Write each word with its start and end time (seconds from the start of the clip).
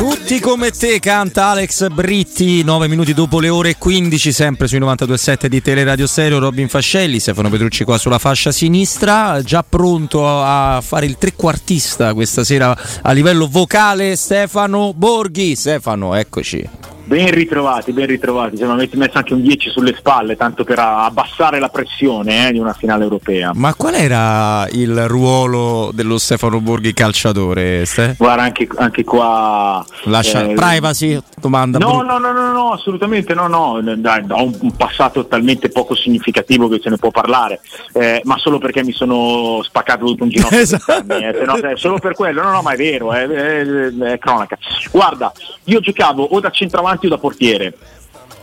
Tutti 0.00 0.40
come 0.40 0.70
te 0.70 0.98
canta 0.98 1.48
Alex 1.48 1.88
Britti, 1.88 2.64
9 2.64 2.88
minuti 2.88 3.12
dopo 3.12 3.38
le 3.38 3.50
ore 3.50 3.76
15, 3.76 4.32
sempre 4.32 4.66
sui 4.66 4.80
92.7 4.80 5.44
di 5.44 5.60
Teleradio 5.60 6.06
Stereo, 6.06 6.38
Robin 6.38 6.70
Fascelli, 6.70 7.18
Stefano 7.18 7.50
Petrucci 7.50 7.84
qua 7.84 7.98
sulla 7.98 8.18
fascia 8.18 8.50
sinistra, 8.50 9.42
già 9.42 9.62
pronto 9.62 10.26
a 10.26 10.80
fare 10.82 11.04
il 11.04 11.18
trequartista 11.18 12.14
questa 12.14 12.44
sera 12.44 12.74
a 13.02 13.12
livello 13.12 13.46
vocale 13.46 14.16
Stefano 14.16 14.94
Borghi. 14.94 15.54
Stefano, 15.54 16.14
eccoci. 16.14 16.66
Ben 17.10 17.28
ritrovati, 17.32 17.90
ben 17.90 18.06
ritrovati. 18.06 18.56
Cioè, 18.56 18.68
mi 18.68 18.74
avete 18.74 18.96
messo 18.96 19.18
anche 19.18 19.34
un 19.34 19.42
10 19.42 19.70
sulle 19.70 19.96
spalle, 19.96 20.36
tanto 20.36 20.62
per 20.62 20.78
abbassare 20.78 21.58
la 21.58 21.68
pressione 21.68 22.46
eh, 22.46 22.52
di 22.52 22.60
una 22.60 22.72
finale 22.72 23.02
europea. 23.02 23.50
Ma 23.52 23.74
qual 23.74 23.94
era 23.94 24.64
il 24.70 25.08
ruolo 25.08 25.90
dello 25.92 26.18
Stefano 26.18 26.60
Borghi 26.60 26.92
calciatore? 26.92 27.84
Ste? 27.84 28.14
Guarda, 28.16 28.42
anche, 28.42 28.68
anche 28.76 29.02
qua. 29.02 29.84
Lascia 30.04 30.44
eh, 30.44 30.54
privacy, 30.54 31.20
domanda. 31.34 31.78
No, 31.78 32.02
no, 32.02 32.18
no, 32.18 32.30
no, 32.30 32.52
no, 32.52 32.70
assolutamente 32.74 33.34
no, 33.34 33.48
no. 33.48 33.80
Dai, 33.96 34.24
ho 34.28 34.44
un, 34.44 34.76
passato 34.76 35.26
talmente 35.26 35.68
poco 35.68 35.96
significativo 35.96 36.68
che 36.68 36.78
se 36.80 36.90
ne 36.90 36.96
può 36.96 37.10
parlare, 37.10 37.58
eh, 37.92 38.20
ma 38.22 38.38
solo 38.38 38.58
perché 38.58 38.84
mi 38.84 38.92
sono 38.92 39.62
spaccato 39.64 40.04
tutto 40.04 40.22
un 40.22 40.28
ginocchio. 40.28 40.58
esatto. 40.62 41.12
Eh, 41.12 41.42
no, 41.44 41.58
solo 41.74 41.98
per 41.98 42.14
quello, 42.14 42.40
no, 42.40 42.52
no, 42.52 42.62
ma 42.62 42.70
è 42.70 42.76
vero, 42.76 43.12
è, 43.12 43.26
è, 43.26 43.64
è 44.12 44.18
cronaca. 44.20 44.56
Guarda, 44.92 45.32
io 45.64 45.80
giocavo 45.80 46.22
o 46.22 46.38
da 46.38 46.50
centravanti 46.50 46.98
o 47.06 47.10
da 47.10 47.18
portiere 47.18 47.74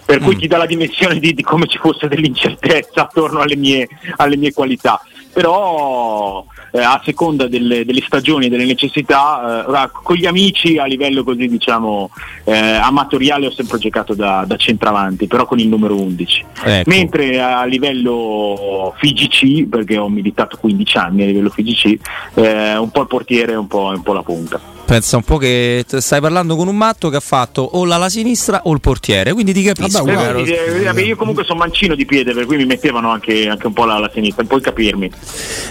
per 0.07 0.19
cui 0.19 0.35
mm. 0.35 0.39
ti 0.39 0.47
dà 0.47 0.55
la 0.55 0.65
dimensione 0.65 1.19
di, 1.19 1.33
di, 1.33 1.43
come 1.43 1.67
ci 1.67 1.77
fosse 1.77 2.07
dell'incertezza 2.07 3.01
attorno 3.01 3.41
alle 3.41 3.57
mie, 3.57 3.89
alle 4.15 4.37
mie 4.37 4.53
qualità. 4.53 5.01
Però 5.33 6.45
eh, 6.71 6.79
a 6.79 7.01
seconda 7.03 7.49
delle, 7.49 7.83
delle, 7.83 8.01
stagioni 8.01 8.45
e 8.45 8.49
delle 8.49 8.63
necessità, 8.63 9.65
eh, 9.67 9.89
con 9.91 10.15
gli 10.15 10.25
amici 10.25 10.77
a 10.77 10.85
livello 10.85 11.25
così 11.25 11.49
diciamo 11.49 12.09
eh, 12.45 12.55
amatoriale 12.55 13.47
ho 13.47 13.51
sempre 13.51 13.79
giocato 13.79 14.13
da, 14.13 14.45
da, 14.47 14.55
centravanti, 14.55 15.27
però 15.27 15.45
con 15.45 15.59
il 15.59 15.67
numero 15.67 15.99
11. 15.99 16.45
Ecco. 16.63 16.89
Mentre 16.89 17.41
a 17.41 17.65
livello 17.65 18.93
FIGC, 18.97 19.67
perché 19.67 19.97
ho 19.97 20.07
militato 20.07 20.55
15 20.55 20.97
anni 20.97 21.23
a 21.23 21.25
livello 21.25 21.49
FIGC, 21.49 21.99
eh, 22.35 22.77
un 22.77 22.91
po' 22.91 23.01
il 23.01 23.07
portiere 23.07 23.51
e 23.51 23.57
un 23.57 23.67
po', 23.67 23.91
un 23.93 24.01
po' 24.01 24.13
la 24.13 24.23
punta. 24.23 24.76
Pensa 24.87 25.17
un 25.17 25.23
po' 25.23 25.35
che 25.35 25.83
stai 25.85 26.21
parlando 26.21 26.55
con 26.55 26.69
un 26.69 26.77
matto 26.77 27.09
che 27.09 27.17
ha 27.17 27.19
fatto 27.19 27.61
o 27.61 27.83
l'ala 27.83 28.07
sinistra 28.07 28.61
o 28.63 28.71
il 28.71 28.79
portiere, 28.79 29.33
quindi 29.33 29.51
ti 29.51 29.61
capisco. 29.61 30.05
Vabbè, 30.05 30.39
eh, 30.39 31.01
io 31.01 31.17
comunque 31.17 31.43
sono 31.43 31.59
mancino 31.59 31.93
di 31.93 32.05
piede, 32.05 32.33
per 32.33 32.45
cui 32.45 32.55
mi 32.55 32.65
mettevano 32.65 33.11
anche, 33.11 33.49
anche 33.49 33.67
un 33.67 33.73
po' 33.73 33.83
l'ala 33.83 34.09
sinistra, 34.13 34.45
puoi 34.45 34.61
capirmi. 34.61 35.11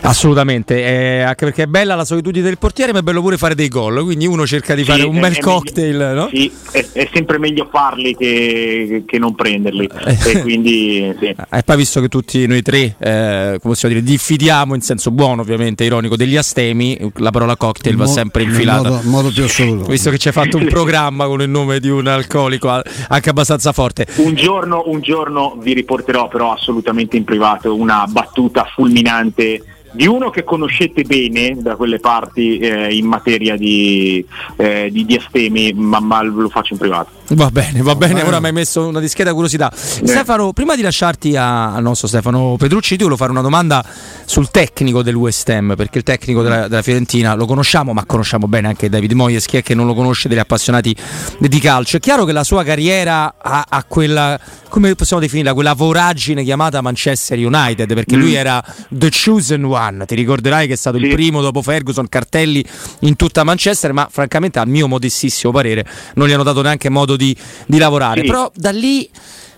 Assolutamente, 0.02 0.84
eh, 0.84 1.20
anche 1.22 1.46
perché 1.46 1.62
è 1.62 1.66
bella 1.66 1.94
la 1.94 2.04
solitudine 2.04 2.44
del 2.44 2.58
portiere, 2.58 2.92
ma 2.92 2.98
è 2.98 3.02
bello 3.02 3.22
pure 3.22 3.38
fare 3.38 3.54
dei 3.54 3.68
gol, 3.68 4.04
quindi 4.04 4.26
uno 4.26 4.46
cerca 4.46 4.74
di 4.74 4.84
sì, 4.84 4.90
fare 4.90 5.04
un 5.04 5.18
bel 5.18 5.38
cocktail. 5.38 5.96
Meglio, 5.96 6.12
no? 6.12 6.28
Sì, 6.30 6.52
è, 6.72 6.86
è, 6.92 7.08
sempre 7.10 7.38
meglio 7.38 7.68
farli 7.70 8.14
che, 8.14 9.04
che 9.06 9.18
non 9.18 9.34
prenderli. 9.34 9.88
e, 10.04 10.40
quindi, 10.42 11.16
sì. 11.18 11.24
e 11.50 11.62
poi 11.64 11.76
visto 11.78 12.02
che 12.02 12.08
tutti 12.08 12.46
noi 12.46 12.60
tre, 12.60 12.96
eh, 12.98 13.56
come 13.62 13.72
possiamo 13.72 13.94
dire, 13.94 14.06
diffidiamo 14.06 14.74
in 14.74 14.82
senso 14.82 15.10
buono 15.10 15.40
ovviamente, 15.40 15.84
ironico, 15.84 16.16
degli 16.16 16.36
astemi, 16.36 16.98
la 17.14 17.30
parola 17.30 17.56
cocktail 17.56 17.96
va 17.96 18.06
sempre 18.06 18.42
infilata 18.42 19.04
modo 19.06 19.30
più 19.30 19.44
assoluto. 19.44 19.90
Visto 19.90 20.10
che 20.10 20.18
ci 20.18 20.28
hai 20.28 20.34
fatto 20.34 20.56
un 20.56 20.66
programma 20.70 21.26
con 21.26 21.40
il 21.40 21.48
nome 21.48 21.80
di 21.80 21.88
un 21.88 22.06
alcolico 22.06 22.68
anche 22.68 23.30
abbastanza 23.30 23.72
forte. 23.72 24.06
Un 24.16 24.34
giorno, 24.34 24.84
un 24.86 25.00
giorno 25.00 25.56
vi 25.60 25.72
riporterò 25.72 26.28
però 26.28 26.52
assolutamente 26.52 27.16
in 27.16 27.24
privato 27.24 27.74
una 27.74 28.06
battuta 28.08 28.64
fulminante 28.64 29.62
di 29.96 30.06
uno 30.06 30.28
che 30.28 30.44
conoscete 30.44 31.02
bene 31.04 31.56
da 31.58 31.74
quelle 31.74 31.98
parti 31.98 32.58
eh, 32.58 32.94
in 32.94 33.06
materia 33.06 33.56
di, 33.56 34.24
eh, 34.56 34.90
di, 34.92 35.06
di 35.06 35.16
astemi, 35.16 35.72
ma, 35.72 36.00
ma, 36.00 36.22
lo 36.22 36.48
faccio 36.50 36.74
in 36.74 36.78
privato. 36.78 37.10
Va 37.30 37.50
bene, 37.50 37.80
va 37.82 37.94
bene, 37.94 38.22
ora 38.22 38.40
mi 38.40 38.46
hai 38.46 38.52
messo 38.52 38.86
una 38.86 39.00
discreta 39.00 39.32
curiosità. 39.32 39.72
Eh. 39.72 40.06
Stefano, 40.06 40.52
prima 40.52 40.76
di 40.76 40.82
lasciarti 40.82 41.36
al 41.36 41.82
nostro 41.82 42.08
Stefano 42.08 42.56
Petrucci, 42.58 42.96
ti 42.96 43.02
volevo 43.02 43.16
fare 43.16 43.30
una 43.30 43.40
domanda 43.40 43.84
sul 44.24 44.50
tecnico 44.50 45.02
del 45.02 45.14
West 45.14 45.48
Ham, 45.48 45.74
perché 45.76 45.98
il 45.98 46.04
tecnico 46.04 46.42
della, 46.42 46.68
della 46.68 46.82
Fiorentina 46.82 47.34
lo 47.34 47.46
conosciamo, 47.46 47.92
ma 47.92 48.04
conosciamo 48.04 48.48
bene 48.48 48.68
anche 48.68 48.88
David 48.88 49.12
Moyes, 49.12 49.46
chi 49.46 49.56
è 49.56 49.62
che 49.62 49.74
non 49.74 49.86
lo 49.86 49.94
conosce 49.94 50.28
degli 50.28 50.38
appassionati 50.38 50.94
di 51.38 51.58
calcio. 51.60 51.96
È 51.96 52.00
chiaro 52.00 52.24
che 52.24 52.32
la 52.32 52.44
sua 52.44 52.64
carriera 52.64 53.36
ha, 53.38 53.64
ha 53.68 53.84
quella, 53.84 54.38
come 54.68 54.94
possiamo 54.94 55.22
definirla, 55.22 55.54
quella 55.54 55.74
voragine 55.74 56.44
chiamata 56.44 56.80
Manchester 56.80 57.38
United, 57.38 57.94
perché 57.94 58.16
mm. 58.16 58.20
lui 58.20 58.34
era 58.34 58.62
the 58.90 59.10
chosen 59.10 59.64
one 59.64 59.74
One. 59.76 60.04
Ti 60.06 60.14
ricorderai 60.14 60.66
che 60.66 60.72
è 60.72 60.76
stato 60.76 60.98
sì. 60.98 61.04
il 61.04 61.14
primo 61.14 61.40
dopo 61.40 61.62
Ferguson, 61.62 62.08
cartelli 62.08 62.64
in 63.00 63.16
tutta 63.16 63.44
Manchester, 63.44 63.92
ma 63.92 64.08
francamente, 64.10 64.58
al 64.58 64.68
mio 64.68 64.88
modestissimo 64.88 65.52
parere, 65.52 65.86
non 66.14 66.28
gli 66.28 66.32
hanno 66.32 66.42
dato 66.42 66.62
neanche 66.62 66.88
modo 66.88 67.15
di, 67.16 67.36
di 67.66 67.78
lavorare. 67.78 68.20
Sì. 68.20 68.26
Però 68.26 68.50
da 68.54 68.70
lì, 68.70 69.08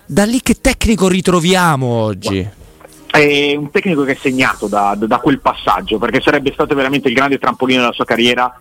da 0.05 0.25
lì 0.25 0.41
che 0.41 0.55
tecnico 0.59 1.07
ritroviamo 1.07 1.85
oggi? 1.85 2.47
È 3.11 3.55
un 3.55 3.71
tecnico 3.71 4.03
che 4.03 4.13
è 4.13 4.17
segnato 4.19 4.67
da, 4.67 4.95
da, 4.97 5.17
quel 5.17 5.39
passaggio, 5.39 5.97
perché 5.97 6.21
sarebbe 6.21 6.51
stato 6.53 6.75
veramente 6.75 7.07
il 7.07 7.15
grande 7.15 7.39
trampolino 7.39 7.81
della 7.81 7.93
sua 7.93 8.05
carriera 8.05 8.55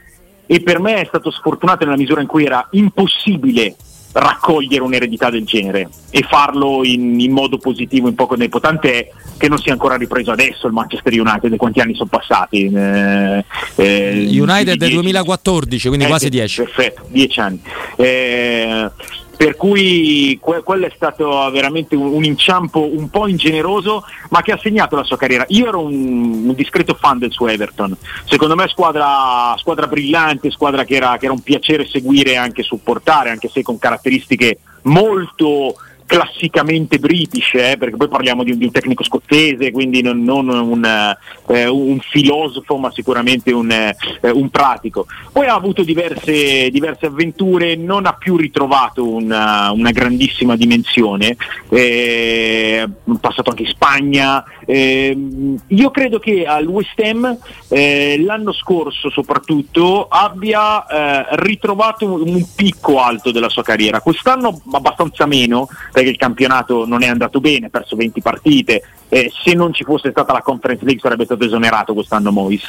e 0.47 0.63
per 0.63 0.81
me 0.81 1.03
è 1.03 1.05
stato 1.07 1.31
sfortunato 1.31 1.85
nella 1.85 1.99
misura 1.99 2.23
in 2.23 2.27
cui 2.27 2.45
era 2.45 2.67
impossibile 2.71 3.77
raccogliere 4.13 4.83
un'eredità 4.83 5.31
del 5.31 5.45
genere 5.45 5.89
e 6.11 6.25
farlo 6.29 6.85
in, 6.85 7.21
in 7.21 7.33
modo 7.33 7.59
positivo 7.59 8.09
in 8.09 8.15
poco 8.15 8.37
tempo, 8.37 8.61
tant'è 8.61 9.11
che 9.37 9.49
non 9.49 9.59
si 9.59 9.69
è 9.69 9.73
ancora 9.73 9.97
ripreso 9.97 10.31
adesso 10.31 10.67
il 10.67 10.73
Manchester 10.73 11.13
United, 11.13 11.57
quanti 11.57 11.81
anni 11.81 11.95
sono 11.95 12.09
passati? 12.09 12.65
Eh, 12.65 13.45
eh, 13.77 14.27
United 14.31 14.77
del 14.77 14.91
2014, 14.91 15.89
quindi 15.89 16.05
eh, 16.07 16.09
quasi 16.09 16.29
10. 16.29 16.63
Perfetto, 16.63 17.07
10 17.09 17.41
anni. 17.41 17.63
Eh, 17.97 18.91
per 19.39 19.55
cui 19.55 20.37
que- 20.43 20.65
quello 20.65 20.87
è 20.87 20.93
stato 20.97 21.49
veramente 21.53 21.95
un, 21.95 22.13
un, 22.13 22.25
inciampo 22.25 22.93
un 22.93 23.09
po' 23.09 23.29
ingeneroso 23.29 24.03
ma 24.31 24.43
che 24.43 24.51
ha 24.51 24.59
segnato 24.59 24.97
la 24.97 25.05
sua 25.05 25.17
carriera. 25.17 25.45
Io 25.51 25.69
ero 25.69 25.81
un, 25.81 26.49
un 26.49 26.55
discreto 26.55 26.95
fan 26.95 27.19
del 27.19 27.31
suo 27.31 27.47
Everton. 27.47 27.97
Secondo 28.25 28.57
me 28.57 28.67
squadra, 28.67 29.55
squadra 29.57 29.87
brillante 29.87 30.51
squadra 30.51 30.83
che 30.83 30.97
era, 30.97 31.17
che 31.19 31.27
era 31.27 31.35
un 31.35 31.43
piacere 31.43 31.87
seguire 31.87 32.33
e 32.33 32.37
anche 32.37 32.65
supportare 32.65 33.31
anche 33.31 33.49
se 33.49 33.63
con 33.63 33.79
caratteristiche 33.79 34.59
molto 34.83 35.77
classicamente 36.09 36.99
british, 36.99 37.53
eh, 37.53 37.77
perché 37.79 37.97
poi 37.97 38.09
parliamo 38.09 38.43
di, 38.43 38.57
di, 38.57 38.65
un 38.65 38.71
tecnico 38.71 39.05
scozzese, 39.05 39.71
quindi 39.71 40.01
non, 40.01 40.25
non 40.25 40.49
un, 40.49 41.15
eh, 41.49 41.67
un, 41.69 41.99
filosofo, 42.01 42.79
ma 42.79 42.91
sicuramente 42.91 43.53
un, 43.53 43.71
eh, 43.71 43.95
un, 44.31 44.49
pratico. 44.49 45.07
Poi 45.31 45.47
ha 45.47 45.55
avuto 45.55 45.83
diverse, 45.83 46.71
diverse 46.71 47.07
avventure, 47.07 47.77
non 47.77 48.07
ha 48.07 48.15
più 48.15 48.37
ritrovato 48.37 49.07
una, 49.07 49.71
una 49.71 49.91
grandissima 49.91 50.57
dimensione, 50.57 51.37
è 51.69 51.75
eh, 51.75 52.89
passato 53.21 53.51
anche 53.51 53.65
in 53.65 53.69
Spagna. 53.69 54.43
Ehm, 54.65 55.61
io 55.67 55.91
credo 55.91 56.19
che 56.19 56.47
al 56.47 56.67
West 56.67 56.99
Ham 57.01 57.37
eh, 57.69 58.19
l'anno 58.25 58.53
scorso 58.53 59.11
soprattutto 59.11 60.09
abbia 60.09 60.87
eh, 60.87 61.27
ritrovato 61.45 62.07
un, 62.07 62.35
un 62.35 62.47
picco 62.55 62.99
alto 62.99 63.31
della 63.31 63.51
sua 63.51 63.63
carriera, 63.63 64.01
quest'anno 64.01 64.59
abbastanza 64.73 65.27
meno 65.27 65.69
perché 65.99 66.11
il 66.11 66.17
campionato 66.17 66.87
non 66.87 67.03
è 67.03 67.09
andato 67.09 67.41
bene, 67.41 67.67
ha 67.67 67.71
perso 67.71 67.97
20 67.97 68.21
partite, 68.23 68.83
eh, 69.09 69.33
se 69.43 69.55
non 69.55 69.73
ci 69.73 69.83
fosse 69.83 70.11
stata 70.11 70.33
la 70.33 70.43
Conference 70.43 70.85
League 70.85 71.01
sarebbe 71.03 71.25
stato 71.25 71.43
esonerato 71.43 71.93
quest'anno 71.93 72.31
Mois. 72.31 72.63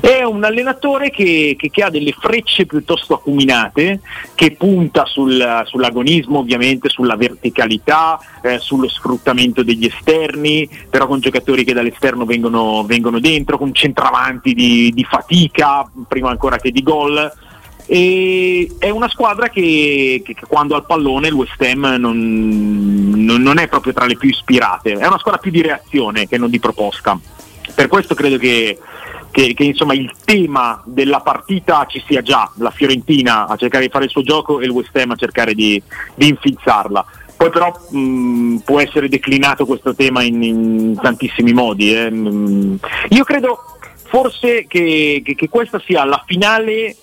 È 0.00 0.22
un 0.22 0.42
allenatore 0.42 1.10
che, 1.10 1.54
che, 1.58 1.68
che 1.68 1.82
ha 1.82 1.90
delle 1.90 2.12
frecce 2.12 2.64
piuttosto 2.64 3.12
acuminate, 3.12 4.00
che 4.34 4.52
punta 4.52 5.04
sul, 5.04 5.62
sull'agonismo 5.66 6.38
ovviamente, 6.38 6.88
sulla 6.88 7.16
verticalità, 7.16 8.18
eh, 8.40 8.58
sullo 8.58 8.88
sfruttamento 8.88 9.62
degli 9.62 9.84
esterni, 9.84 10.66
però 10.88 11.06
con 11.06 11.20
giocatori 11.20 11.64
che 11.64 11.74
dall'esterno 11.74 12.24
vengono, 12.24 12.84
vengono 12.84 13.20
dentro, 13.20 13.58
con 13.58 13.74
centravanti 13.74 14.54
di, 14.54 14.92
di 14.94 15.04
fatica, 15.04 15.86
prima 16.08 16.30
ancora 16.30 16.56
che 16.56 16.70
di 16.70 16.82
gol 16.82 17.30
e 17.94 18.70
è 18.78 18.88
una 18.88 19.10
squadra 19.10 19.50
che, 19.50 20.22
che, 20.24 20.32
che 20.32 20.46
quando 20.48 20.74
ha 20.74 20.78
il 20.78 20.86
pallone 20.86 21.28
il 21.28 21.34
West 21.34 21.60
Ham 21.60 21.96
non, 21.98 23.12
non, 23.16 23.42
non, 23.42 23.58
è 23.58 23.68
proprio 23.68 23.92
tra 23.92 24.06
le 24.06 24.16
più 24.16 24.30
ispirate, 24.30 24.92
è 24.92 25.06
una 25.06 25.18
squadra 25.18 25.38
più 25.38 25.50
di 25.50 25.60
reazione 25.60 26.26
che 26.26 26.38
non 26.38 26.48
di 26.48 26.58
proposta. 26.58 27.20
Per 27.74 27.88
questo 27.88 28.14
credo 28.14 28.38
che, 28.38 28.78
che 29.30 29.54
insomma, 29.58 29.92
il 29.92 30.10
tema 30.24 30.82
della 30.86 31.20
partita 31.20 31.84
ci 31.86 32.02
sia 32.06 32.22
già, 32.22 32.50
la 32.56 32.70
Fiorentina 32.70 33.46
a 33.46 33.56
cercare 33.56 33.84
di 33.84 33.90
fare 33.90 34.04
il 34.04 34.10
suo 34.10 34.22
gioco 34.22 34.60
e 34.60 34.64
il 34.64 34.70
West 34.70 34.96
Ham 34.96 35.10
a 35.10 35.16
cercare 35.16 35.52
di, 35.52 35.80
di 36.14 36.28
infilzarla. 36.28 37.04
Poi 37.36 37.50
però 37.50 37.78
mh, 37.90 38.56
può 38.64 38.80
essere 38.80 39.10
declinato 39.10 39.66
questo 39.66 39.94
tema 39.94 40.22
in, 40.22 40.42
in 40.42 40.98
tantissimi 40.98 41.52
modi. 41.52 41.94
Eh. 41.94 42.10
Io 43.10 43.24
credo 43.24 43.58
forse 44.06 44.64
che, 44.66 45.20
che, 45.22 45.34
che 45.34 45.48
questa 45.50 45.78
sia 45.84 46.06
la 46.06 46.22
finale 46.26 46.96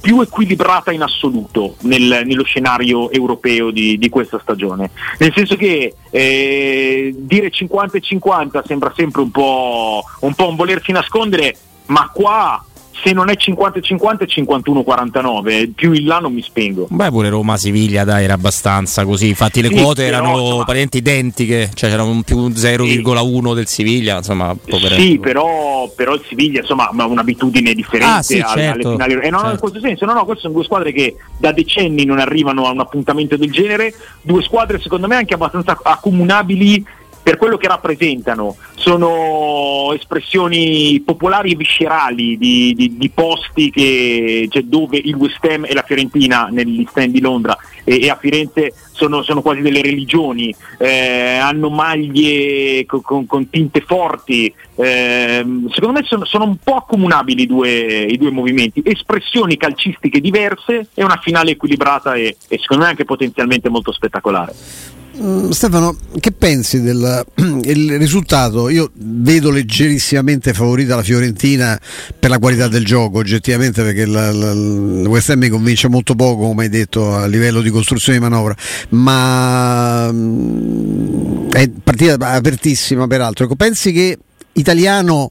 più 0.00 0.20
equilibrata 0.20 0.92
in 0.92 1.02
assoluto 1.02 1.76
nel, 1.80 2.22
nello 2.24 2.44
scenario 2.44 3.10
europeo 3.10 3.70
di, 3.70 3.98
di, 3.98 4.08
questa 4.08 4.38
stagione. 4.40 4.90
Nel 5.18 5.32
senso 5.34 5.56
che 5.56 5.94
eh, 6.10 7.14
dire 7.16 7.50
50 7.50 7.98
e 7.98 8.00
50 8.00 8.64
sembra 8.66 8.92
sempre 8.96 9.20
un 9.20 9.30
po', 9.30 10.02
un 10.20 10.34
po' 10.34 10.48
un 10.48 10.56
volersi 10.56 10.92
nascondere, 10.92 11.54
ma 11.86 12.08
qua 12.12 12.64
se 13.02 13.12
non 13.12 13.30
è 13.30 13.34
50-50 13.34 14.18
è 14.18 14.24
51-49, 14.26 15.72
più 15.74 15.92
in 15.92 16.06
là 16.06 16.18
non 16.18 16.32
mi 16.32 16.42
spengo. 16.42 16.86
Beh, 16.90 17.10
pure 17.10 17.28
Roma-Siviglia 17.28 18.04
dai, 18.04 18.24
era 18.24 18.34
abbastanza 18.34 19.04
così, 19.04 19.28
infatti 19.28 19.62
le 19.62 19.68
sì, 19.68 19.74
quote 19.74 20.04
erano 20.04 20.30
insomma, 20.30 20.64
praticamente 20.64 20.98
identiche, 20.98 21.70
cioè 21.74 21.90
c'era 21.90 22.02
un 22.02 22.22
più 22.22 22.48
0,1 22.48 23.48
sì. 23.48 23.54
del 23.54 23.66
Siviglia, 23.66 24.16
insomma. 24.18 24.54
Sì, 24.66 25.18
però, 25.18 25.90
però, 25.94 26.14
il 26.14 26.22
Siviglia 26.26 26.60
insomma 26.60 26.88
ha 26.88 27.06
un'abitudine 27.06 27.74
differente 27.74 28.18
ah, 28.18 28.22
sì, 28.22 28.38
alle, 28.40 28.62
certo, 28.62 28.88
alle 28.88 28.96
finali. 28.96 29.12
E 29.26 29.30
non 29.30 29.40
certo. 29.40 29.54
in 29.54 29.60
questo 29.60 29.80
senso, 29.80 30.04
no, 30.04 30.12
no, 30.12 30.24
queste 30.24 30.42
sono 30.42 30.54
due 30.54 30.64
squadre 30.64 30.92
che 30.92 31.16
da 31.38 31.52
decenni 31.52 32.04
non 32.04 32.18
arrivano 32.18 32.66
a 32.66 32.70
un 32.70 32.80
appuntamento 32.80 33.36
del 33.36 33.50
genere, 33.50 33.94
due 34.22 34.42
squadre 34.42 34.78
secondo 34.80 35.06
me 35.06 35.16
anche 35.16 35.34
abbastanza 35.34 35.78
accomunabili 35.82 36.84
per 37.22 37.36
quello 37.36 37.56
che 37.56 37.68
rappresentano, 37.68 38.56
sono 38.74 39.92
espressioni 39.94 41.02
popolari 41.04 41.52
e 41.52 41.56
viscerali 41.56 42.38
di, 42.38 42.72
di, 42.74 42.96
di 42.96 43.10
posti 43.10 43.70
che, 43.70 44.46
cioè, 44.50 44.62
dove 44.62 44.96
il 44.96 45.14
West 45.14 45.44
Ham 45.44 45.66
e 45.66 45.74
la 45.74 45.82
Fiorentina 45.82 46.48
negli 46.50 46.86
stand 46.88 47.12
di 47.12 47.20
Londra 47.20 47.56
e, 47.84 48.02
e 48.02 48.08
a 48.10 48.16
Firenze 48.16 48.72
sono, 48.92 49.22
sono, 49.22 49.42
quasi 49.42 49.60
delle 49.60 49.82
religioni, 49.82 50.54
eh, 50.78 51.36
hanno 51.36 51.70
maglie 51.70 52.84
con, 52.86 53.00
con, 53.02 53.26
con 53.26 53.48
tinte 53.48 53.80
forti, 53.80 54.52
eh, 54.76 55.44
secondo 55.70 55.98
me 55.98 56.04
sono, 56.04 56.24
sono, 56.24 56.44
un 56.44 56.56
po' 56.56 56.76
accomunabili 56.76 57.42
i 57.42 57.46
due, 57.46 57.70
i 57.70 58.18
due, 58.18 58.30
movimenti, 58.30 58.82
espressioni 58.84 59.56
calcistiche 59.56 60.20
diverse 60.20 60.88
e 60.94 61.04
una 61.04 61.18
finale 61.22 61.52
equilibrata 61.52 62.14
e, 62.14 62.36
e 62.48 62.58
secondo 62.58 62.84
me 62.84 62.90
anche 62.90 63.04
potenzialmente 63.04 63.68
molto 63.68 63.92
spettacolare. 63.92 64.98
Mm, 65.22 65.50
Stefano, 65.50 65.98
che 66.18 66.32
pensi 66.32 66.80
del 66.80 67.24
risultato? 67.98 68.70
Io 68.70 68.90
vedo 68.94 69.50
leggerissimamente 69.50 70.54
favorita 70.54 70.96
la 70.96 71.02
Fiorentina 71.02 71.78
per 72.18 72.30
la 72.30 72.38
qualità 72.38 72.68
del 72.68 72.86
gioco, 72.86 73.18
oggettivamente, 73.18 73.82
perché 73.82 74.06
la, 74.06 74.32
la, 74.32 74.52
il 74.52 75.06
West 75.06 75.28
Ham 75.28 75.40
mi 75.40 75.50
convince 75.50 75.88
molto 75.88 76.14
poco, 76.14 76.46
come 76.46 76.64
hai 76.64 76.68
detto, 76.70 77.14
a 77.14 77.26
livello 77.26 77.60
di 77.60 77.68
costruzione 77.68 78.18
di 78.18 78.24
manovra, 78.24 78.56
ma 78.90 80.10
mm, 80.10 81.50
è 81.50 81.68
partita 81.68 82.14
apertissima 82.14 83.06
peraltro. 83.06 83.44
Ecco, 83.44 83.56
pensi 83.56 83.92
che 83.92 84.18
italiano 84.54 85.28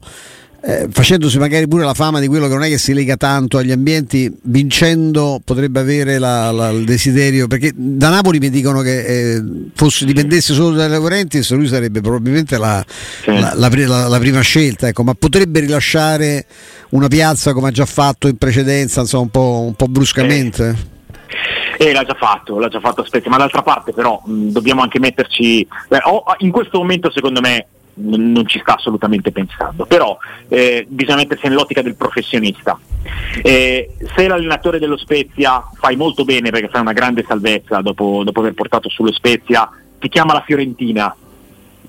eh, 0.61 0.87
facendosi 0.91 1.39
magari 1.39 1.67
pure 1.67 1.83
la 1.85 1.93
fama 1.93 2.19
di 2.19 2.27
quello 2.27 2.47
che 2.47 2.53
non 2.53 2.63
è 2.63 2.67
che 2.67 2.77
si 2.77 2.93
lega 2.93 3.15
tanto 3.15 3.57
agli 3.57 3.71
ambienti, 3.71 4.31
vincendo 4.43 5.39
potrebbe 5.43 5.79
avere 5.79 6.17
la, 6.19 6.51
la, 6.51 6.69
il 6.69 6.83
desiderio, 6.83 7.47
perché 7.47 7.71
da 7.73 8.09
Napoli 8.09 8.39
mi 8.39 8.49
dicono 8.49 8.81
che 8.81 9.05
eh, 9.05 9.43
fosse, 9.73 10.05
dipendesse 10.05 10.53
solo 10.53 10.75
dalle 10.75 10.89
Laurentiis, 10.89 11.51
lui 11.53 11.67
sarebbe 11.67 12.01
probabilmente 12.01 12.57
la, 12.57 12.83
la, 13.25 14.19
prima 14.19 14.41
scelta, 14.41 14.87
ecco, 14.87 15.03
ma 15.03 15.13
potrebbe 15.13 15.61
rilasciare 15.61 16.45
una 16.89 17.07
piazza 17.07 17.53
come 17.53 17.69
ha 17.69 17.71
già 17.71 17.85
fatto 17.85 18.27
in 18.27 18.37
precedenza, 18.37 19.01
insomma, 19.01 19.23
un 19.23 19.29
po', 19.29 19.63
un 19.65 19.73
po 19.75 19.87
bruscamente. 19.87 20.97
Eh, 21.77 21.93
l'ha 21.93 22.03
già 22.03 22.15
fatto, 22.15 22.59
l'ha 22.59 22.67
già 22.67 22.81
fatto 22.81 23.01
aspetti, 23.01 23.29
ma 23.29 23.37
d'altra 23.37 23.61
parte 23.61 23.93
però 23.93 24.21
mh, 24.25 24.49
dobbiamo 24.49 24.81
anche 24.81 24.99
metterci, 24.99 25.65
beh, 25.87 26.01
oh, 26.03 26.23
in 26.39 26.51
questo 26.51 26.79
momento 26.79 27.09
secondo 27.09 27.39
me 27.39 27.67
non 28.01 28.47
ci 28.47 28.59
sta 28.59 28.75
assolutamente 28.75 29.31
pensando, 29.31 29.85
però 29.85 30.17
eh, 30.47 30.85
bisogna 30.87 31.17
mettersi 31.17 31.47
nell'ottica 31.47 31.81
del 31.81 31.95
professionista. 31.95 32.79
Eh, 33.41 33.95
se 34.15 34.27
l'allenatore 34.27 34.79
dello 34.79 34.97
Spezia 34.97 35.63
fai 35.73 35.95
molto 35.95 36.23
bene 36.23 36.49
perché 36.49 36.69
fai 36.69 36.81
una 36.81 36.93
grande 36.93 37.23
salvezza 37.27 37.81
dopo, 37.81 38.23
dopo 38.23 38.39
aver 38.39 38.53
portato 38.53 38.89
sullo 38.89 39.11
Spezia, 39.11 39.69
ti 39.99 40.09
chiama 40.09 40.33
la 40.33 40.43
Fiorentina, 40.45 41.15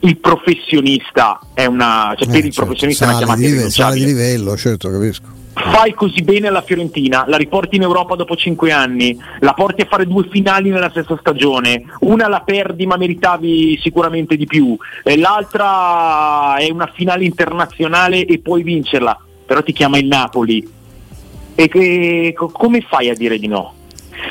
il 0.01 0.19
professionista 0.19 1.41
è 1.55 1.67
una, 1.67 2.15
cioè 2.17 2.29
eh, 2.29 2.31
per 2.31 2.45
il 2.45 2.53
certo, 2.53 2.63
professionista 2.63 3.05
è 3.05 3.09
una 3.09 3.17
chiamata 3.19 3.41
di 3.41 3.71
sale 3.71 3.95
di 3.95 4.05
livello, 4.05 4.57
certo, 4.57 4.91
capisco 4.91 5.40
fai 5.53 5.93
così 5.95 6.23
bene 6.23 6.49
alla 6.49 6.63
Fiorentina, 6.63 7.25
la 7.27 7.37
riporti 7.37 7.77
in 7.77 7.83
Europa 7.83 8.15
dopo 8.15 8.37
cinque 8.37 8.73
anni, 8.73 9.19
la 9.41 9.53
porti 9.53 9.83
a 9.83 9.87
fare 9.87 10.07
due 10.07 10.27
finali 10.29 10.71
nella 10.71 10.91
stessa 10.91 11.17
stagione, 11.19 11.85
una 12.01 12.29
la 12.29 12.41
perdi 12.41 12.87
ma 12.87 12.97
meritavi 12.97 13.79
sicuramente 13.83 14.37
di 14.37 14.47
più, 14.47 14.77
e 15.03 15.17
l'altra 15.19 16.57
è 16.57 16.71
una 16.71 16.91
finale 16.93 17.25
internazionale 17.25 18.25
e 18.25 18.39
puoi 18.39 18.63
vincerla, 18.63 19.19
però 19.45 19.63
ti 19.63 19.73
chiama 19.73 19.99
il 19.99 20.07
Napoli. 20.07 20.79
E 21.55 21.69
che, 21.69 22.35
come 22.35 22.81
fai 22.81 23.11
a 23.11 23.15
dire 23.15 23.39
di 23.39 23.47
no? 23.47 23.75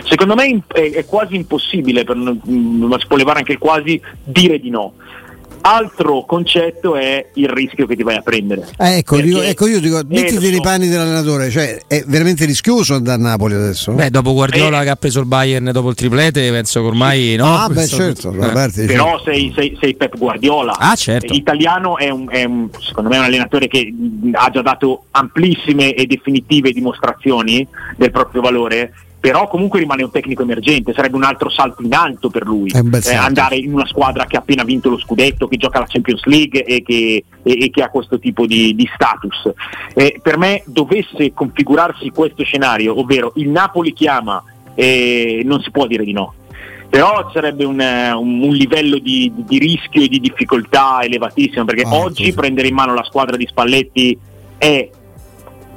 Secondo 0.04 0.36
me 0.36 0.63
è, 0.68 0.92
è 0.92 1.06
quasi 1.06 1.36
impossibile, 1.36 2.04
per 2.04 2.15
non 2.15 2.95
si 2.98 3.07
può 3.07 3.18
levare 3.18 3.39
anche 3.39 3.57
quasi, 3.57 4.01
dire 4.24 4.60
di 4.60 4.69
no. 4.69 4.94
Altro 5.62 6.24
concetto 6.26 6.96
è 6.96 7.28
il 7.34 7.50
rischio 7.50 7.86
che 7.86 7.96
ti 7.96 8.04
vai 8.04 8.16
a 8.16 8.22
prendere. 8.22 8.68
Eh, 8.78 8.98
ecco, 8.98 9.20
dico, 9.20 9.42
ecco, 9.42 9.68
io 9.68 9.80
dico, 9.80 10.02
mettiti 10.08 10.46
so. 10.46 10.50
nei 10.50 10.62
panni 10.62 10.88
dell'allenatore, 10.88 11.50
cioè 11.50 11.82
è 11.88 12.04
veramente 12.08 12.46
rischioso 12.46 12.96
andare 12.96 13.20
a 13.20 13.24
Napoli 13.24 13.56
adesso? 13.56 13.92
Beh, 13.92 14.10
dopo 14.10 14.34
Guardiola 14.34 14.82
eh. 14.82 14.84
che 14.86 14.90
ha 14.90 14.96
preso 14.96 15.20
il 15.20 15.26
Bayern 15.26 15.70
dopo 15.72 15.90
il 15.90 15.96
triplete, 15.96 16.50
penso 16.52 16.82
che 16.82 16.88
ormai 16.88 17.36
no. 17.36 17.58
Ah, 17.58 17.68
beh, 17.70 17.88
certo, 17.88 18.32
eh. 18.32 18.51
parte, 18.51 18.86
però 18.86 19.22
sei, 19.24 19.51
sei, 19.56 19.78
sei, 19.80 19.96
Pep 19.96 20.18
Guardiola. 20.18 20.78
Ah, 20.78 20.96
certo. 20.96 21.34
L'italiano 21.34 21.98
è 21.98 22.10
un, 22.10 22.28
è 22.30 22.44
un, 22.44 22.70
secondo 22.80 23.10
me 23.10 23.16
è 23.16 23.20
un 23.20 23.25
allenatore 23.25 23.68
che 23.68 23.94
ha 24.32 24.50
già 24.50 24.62
dato 24.62 25.06
amplissime 25.12 25.94
e 25.94 26.06
definitive 26.06 26.72
dimostrazioni 26.72 27.68
del 27.98 28.12
proprio 28.12 28.42
valore 28.42 28.94
però 29.20 29.48
comunque 29.48 29.80
rimane 29.80 30.04
un 30.04 30.12
tecnico 30.12 30.44
emergente, 30.44 30.94
sarebbe 30.94 31.18
un 31.18 31.24
altro 31.24 31.50
salto 31.50 31.82
in 31.84 31.94
alto 31.94 32.30
per 32.30 32.46
lui, 32.46 32.72
eh, 32.72 33.16
andare 33.16 33.58
in 33.58 33.74
una 33.74 33.86
squadra 33.86 34.26
che 34.26 34.38
ha 34.38 34.40
appena 34.40 34.64
vinto 34.64 34.90
lo 34.90 34.98
scudetto, 34.98 35.48
che 35.48 35.58
gioca 35.58 35.80
la 35.80 35.86
Champions 35.88 36.24
League 36.24 36.64
e 36.64 36.82
che, 36.82 37.24
e, 37.44 37.64
e 37.64 37.70
che 37.70 37.84
ha 37.84 37.90
questo 37.90 38.18
tipo 38.18 38.46
di, 38.46 38.74
di 38.76 38.90
status. 38.94 39.52
Eh, 39.94 40.20
per 40.24 40.38
me 40.38 40.64
dovesse 40.66 41.34
configurarsi 41.34 42.10
questo 42.12 42.44
scenario, 42.44 42.98
ovvero 42.98 43.34
il 43.36 43.50
Napoli 43.50 43.92
chiama 43.92 44.42
e 44.74 45.42
non 45.44 45.62
si 45.62 45.70
può 45.72 45.86
dire 45.86 46.06
di 46.06 46.14
no. 46.14 46.36
Però 46.90 47.30
sarebbe 47.34 47.66
un, 47.66 47.80
un, 47.80 48.42
un 48.42 48.54
livello 48.56 48.98
di, 48.98 49.32
di, 49.36 49.60
rischio 49.60 50.02
e 50.02 50.08
di 50.08 50.20
difficoltà 50.20 51.02
elevatissimo, 51.04 51.66
perché 51.66 51.84
ah, 51.84 51.94
oggi 51.94 52.24
sì. 52.24 52.34
prendere 52.34 52.70
in 52.70 52.74
mano 52.74 52.94
la 52.94 53.04
squadra 53.04 53.36
di 53.36 53.46
Spalletti 53.46 54.18
è 54.58 54.90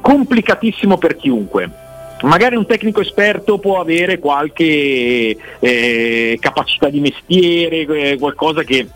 complicatissimo 0.00 0.96
per 0.96 1.16
chiunque 1.16 1.81
magari 2.22 2.56
un 2.56 2.66
tecnico 2.66 3.00
esperto 3.00 3.58
può 3.58 3.80
avere 3.80 4.18
qualche 4.18 5.36
eh, 5.58 6.38
capacità 6.40 6.88
di 6.88 7.00
mestiere, 7.00 7.80
eh, 7.86 8.18
qualcosa 8.18 8.62
che 8.62 8.86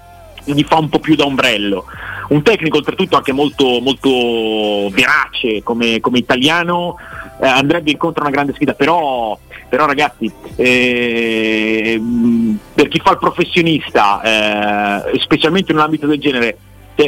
gli 0.44 0.62
fa 0.62 0.78
un 0.78 0.88
po' 0.88 0.98
più 0.98 1.14
da 1.14 1.24
ombrello. 1.24 1.84
Un 2.28 2.42
tecnico 2.42 2.78
oltretutto 2.78 3.16
anche 3.16 3.32
molto, 3.32 3.80
molto 3.80 4.88
verace 4.90 5.62
come, 5.62 6.00
come 6.00 6.18
italiano 6.18 6.96
eh, 7.40 7.46
andrebbe 7.46 7.90
incontro 7.90 8.22
a 8.22 8.26
una 8.26 8.34
grande 8.34 8.52
sfida, 8.54 8.74
però, 8.74 9.38
però 9.68 9.86
ragazzi, 9.86 10.30
eh, 10.56 12.00
per 12.74 12.88
chi 12.88 13.00
fa 13.00 13.12
il 13.12 13.18
professionista, 13.18 15.02
eh, 15.12 15.18
specialmente 15.18 15.72
in 15.72 15.78
un 15.78 15.84
ambito 15.84 16.06
del 16.06 16.18
genere, 16.18 16.58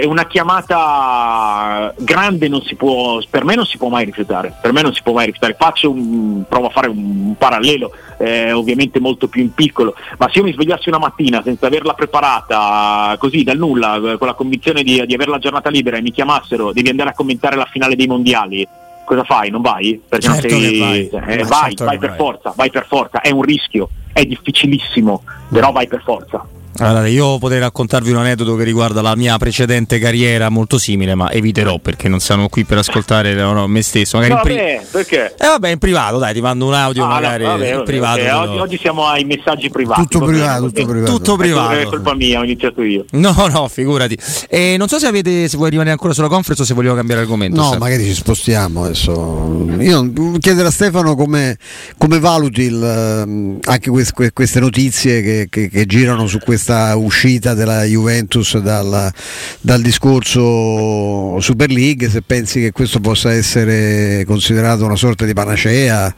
una 0.05 0.27
chiamata 0.27 1.95
grande 1.99 2.49
non 2.49 2.63
si 2.63 2.75
può, 2.75 3.21
per 3.31 3.45
me 3.45 3.55
non 3.55 3.65
si 3.65 3.79
può 3.79 3.89
mai 3.89 4.05
rifiutare, 4.05 4.55
per 4.61 4.73
me 4.73 4.83
non 4.83 4.93
si 4.93 5.03
può 5.03 5.13
mai 5.13 5.27
rifiutare. 5.27 5.57
Faccio 5.59 5.91
un, 5.91 6.45
provo 6.49 6.67
a 6.67 6.71
fare 6.71 6.89
un, 6.89 7.35
parallelo. 7.39 7.93
eh, 8.19 8.53
ovviamente 8.53 9.01
molto 9.01 9.29
più 9.29 9.43
in 9.43 9.55
piccolo, 9.55 9.95
ma 10.19 10.29
se 10.29 10.39
io 10.39 10.45
mi 10.45 10.53
svegliassi 10.53 10.89
una 10.89 10.99
mattina 10.99 11.41
senza 11.43 11.67
averla 11.67 11.95
preparata 11.95 13.17
così 13.19 13.45
dal 13.45 13.57
nulla, 13.57 13.99
con 14.19 14.27
la 14.27 14.35
convinzione 14.35 14.83
di, 14.83 15.05
di 15.07 15.15
avere 15.15 15.31
la 15.31 15.39
giornata 15.39 15.71
libera 15.71 15.97
e 15.97 16.03
mi 16.03 16.11
chiamassero, 16.11 16.73
devi 16.73 16.89
andare 16.89 17.11
a 17.11 17.15
commentare 17.15 17.57
la 17.57 17.69
finale 17.71 17.97
dei 17.97 18.07
mondiali, 18.07 18.67
cosa 19.05 19.25
fai? 19.25 19.51
Non 19.51 19.63
vai? 19.63 20.01
Perché 20.07 20.27
certo 20.27 20.49
non 20.49 20.61
sei... 20.61 20.79
vai, 20.79 21.09
eh, 21.09 21.45
vai, 21.45 21.47
certo 21.47 21.85
vai 21.85 21.99
per 21.99 22.09
vai. 22.11 22.19
forza, 22.19 22.53
vai 22.55 22.71
per 22.71 22.87
forza, 22.87 23.21
è 23.21 23.31
un 23.31 23.43
rischio, 23.43 23.89
è 24.13 24.25
difficilissimo, 24.25 25.23
però 25.51 25.73
vai 25.73 25.87
per 25.87 26.03
forza. 26.03 26.45
Allora, 26.79 27.07
io 27.09 27.39
potrei 27.39 27.59
raccontarvi 27.61 28.11
un 28.11 28.19
aneddoto 28.19 28.55
che 28.57 28.65
riguarda 28.65 29.03
la 29.03 29.17
mia 29.17 29.37
precedente 29.37 29.99
carriera 29.99 30.49
molto 30.49 30.79
simile, 30.79 31.15
ma 31.15 31.31
eviterò 31.33 31.79
perché 31.79 32.09
non 32.09 32.21
siamo 32.21 32.49
qui 32.49 32.65
per 32.65 32.79
ascoltare 32.79 33.35
no, 33.35 33.53
no, 33.53 33.67
me 33.67 33.83
stesso. 33.83 34.17
Magari 34.19 34.35
in 34.35 34.41
pri- 34.43 34.55
Vabbè, 34.55 34.87
perché? 34.91 35.35
eh, 35.39 35.47
vabbè, 35.47 35.69
in 35.71 35.79
privato, 35.79 36.19
dai, 36.19 36.35
ti 36.35 36.41
mando 36.41 36.67
un 36.67 36.75
audio 36.75 37.05
Ah, 37.05 37.07
no, 37.09 37.13
magari 37.15 37.45
vabbè, 37.45 37.67
in 37.69 37.73
vabbè, 37.75 37.85
privato. 37.85 38.21
ok, 38.21 38.25
te 38.27 38.31
lo- 38.31 38.39
oggi, 38.41 38.59
oggi 38.59 38.79
siamo 38.79 39.07
ai 39.07 39.25
messaggi 39.25 39.71
privati. 39.71 40.03
Tutto 40.03 40.25
privato, 40.25 40.63
va 40.63 40.69
tutto 40.69 40.87
privato. 40.87 41.13
Tutto 41.13 41.35
È 41.35 41.39
privato. 41.39 41.89
colpa 41.89 42.15
mia, 42.15 42.41
ho 42.41 42.45
iniziato 42.45 42.83
io. 42.83 43.05
No, 43.19 43.35
no, 43.53 43.67
figurati. 43.69 44.17
E 44.49 44.77
non 44.79 44.87
so 44.89 44.99
se 44.99 45.07
avete, 45.07 45.49
se 45.49 45.57
vuoi 45.57 45.71
rimanere 45.71 45.93
ancora 45.93 46.13
sulla 46.15 46.29
conference 46.29 46.63
o 46.63 46.65
se 46.65 46.75
vogliamo 46.75 46.95
cambiare 46.95 47.23
argomento. 47.23 47.57
No, 47.57 47.63
Stefano. 47.69 47.85
magari 47.85 48.05
ci 48.05 48.15
spostiamo 48.15 48.85
adesso. 48.85 49.67
Io 49.81 50.11
chiedere 50.39 50.69
a 50.69 50.71
Stefano 50.71 51.15
come, 51.17 51.57
come 51.99 52.19
valuti 52.21 52.63
il, 52.63 52.83
ehm, 52.83 53.59
anche 53.65 53.91
quest- 53.91 54.13
que- 54.13 54.33
queste 54.33 54.61
notizie 54.61 55.21
che, 55.23 55.47
che- 55.51 55.69
che 55.69 55.87
girano 55.87 56.27
su 56.27 56.39
questa 56.39 56.67
uscita 56.97 57.55
della 57.55 57.83
Juventus 57.85 58.59
dal, 58.59 59.13
dal 59.61 59.81
discorso 59.81 61.41
Super 61.41 61.71
League, 61.71 62.09
se 62.09 62.23
pensi 62.23 62.61
che 62.61 62.73
questo 62.73 63.01
possa 63.01 63.33
essere 63.33 64.25
considerato 64.27 64.85
una 64.85 64.97
sorta 64.97 65.25
di 65.25 65.33
panacea 65.33 66.13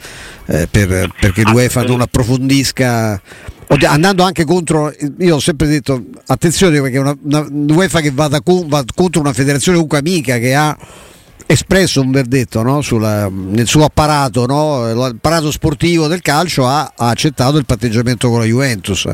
eh, 0.47 0.69
per- 0.71 1.13
perché 1.21 1.43
l'UEFA 1.43 1.83
non 1.83 2.01
approfondisca 2.01 3.21
andando 3.87 4.25
anche 4.25 4.45
contro, 4.45 4.93
io 5.19 5.37
ho 5.37 5.41
sempre 5.41 5.69
detto 5.69 6.05
attenzione 6.27 6.81
perché 6.81 6.99
una, 6.99 7.17
una 7.23 7.47
UEFA 7.49 8.01
che 8.01 8.11
vada 8.11 8.41
con- 8.41 8.67
va 8.67 8.85
contro 8.95 9.21
una 9.21 9.33
federazione 9.33 9.77
comunque 9.77 9.99
amica 9.99 10.39
che 10.39 10.55
ha 10.55 10.77
espresso 11.47 12.01
un 12.01 12.11
verdetto 12.11 12.63
no? 12.63 12.81
Sulla- 12.81 13.31
nel 13.31 13.67
suo 13.67 13.85
apparato, 13.85 14.47
no? 14.47 14.93
l'apparato 14.93 15.51
sportivo 15.51 16.07
del 16.07 16.23
calcio 16.23 16.67
ha, 16.67 16.93
ha 16.97 17.09
accettato 17.09 17.59
il 17.59 17.67
patteggiamento 17.67 18.29
con 18.29 18.41
la 18.41 18.45
Juventus. 18.45 19.09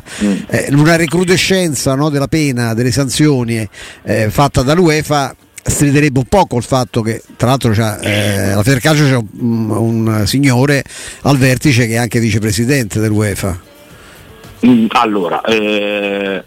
Eh, 0.49 0.69
una 0.73 0.97
recrudescenza 0.97 1.95
no? 1.95 2.11
della 2.11 2.29
pena, 2.29 2.75
delle 2.75 2.93
sanzioni 2.93 3.69
eh, 4.03 4.31
fatta 4.31 4.63
dall'UEFA 4.63 5.35
striderebbe 5.63 6.21
un 6.21 6.27
po' 6.27 6.47
col 6.47 6.63
fatto 6.63 7.03
che 7.03 7.23
tra 7.37 7.49
l'altro 7.49 7.73
c'ha, 7.73 7.99
eh, 7.99 8.55
la 8.55 8.63
Federcalcio 8.63 9.05
c'è 9.05 9.17
un, 9.41 9.71
un 9.71 10.23
signore 10.27 10.85
al 11.23 11.37
vertice 11.39 11.87
che 11.87 11.95
è 11.95 11.97
anche 11.97 12.21
vicepresidente 12.21 13.01
dell'UEFA. 13.01 13.61
Mm, 14.65 14.87
Allora, 14.91 15.41
eh, 15.43 16.43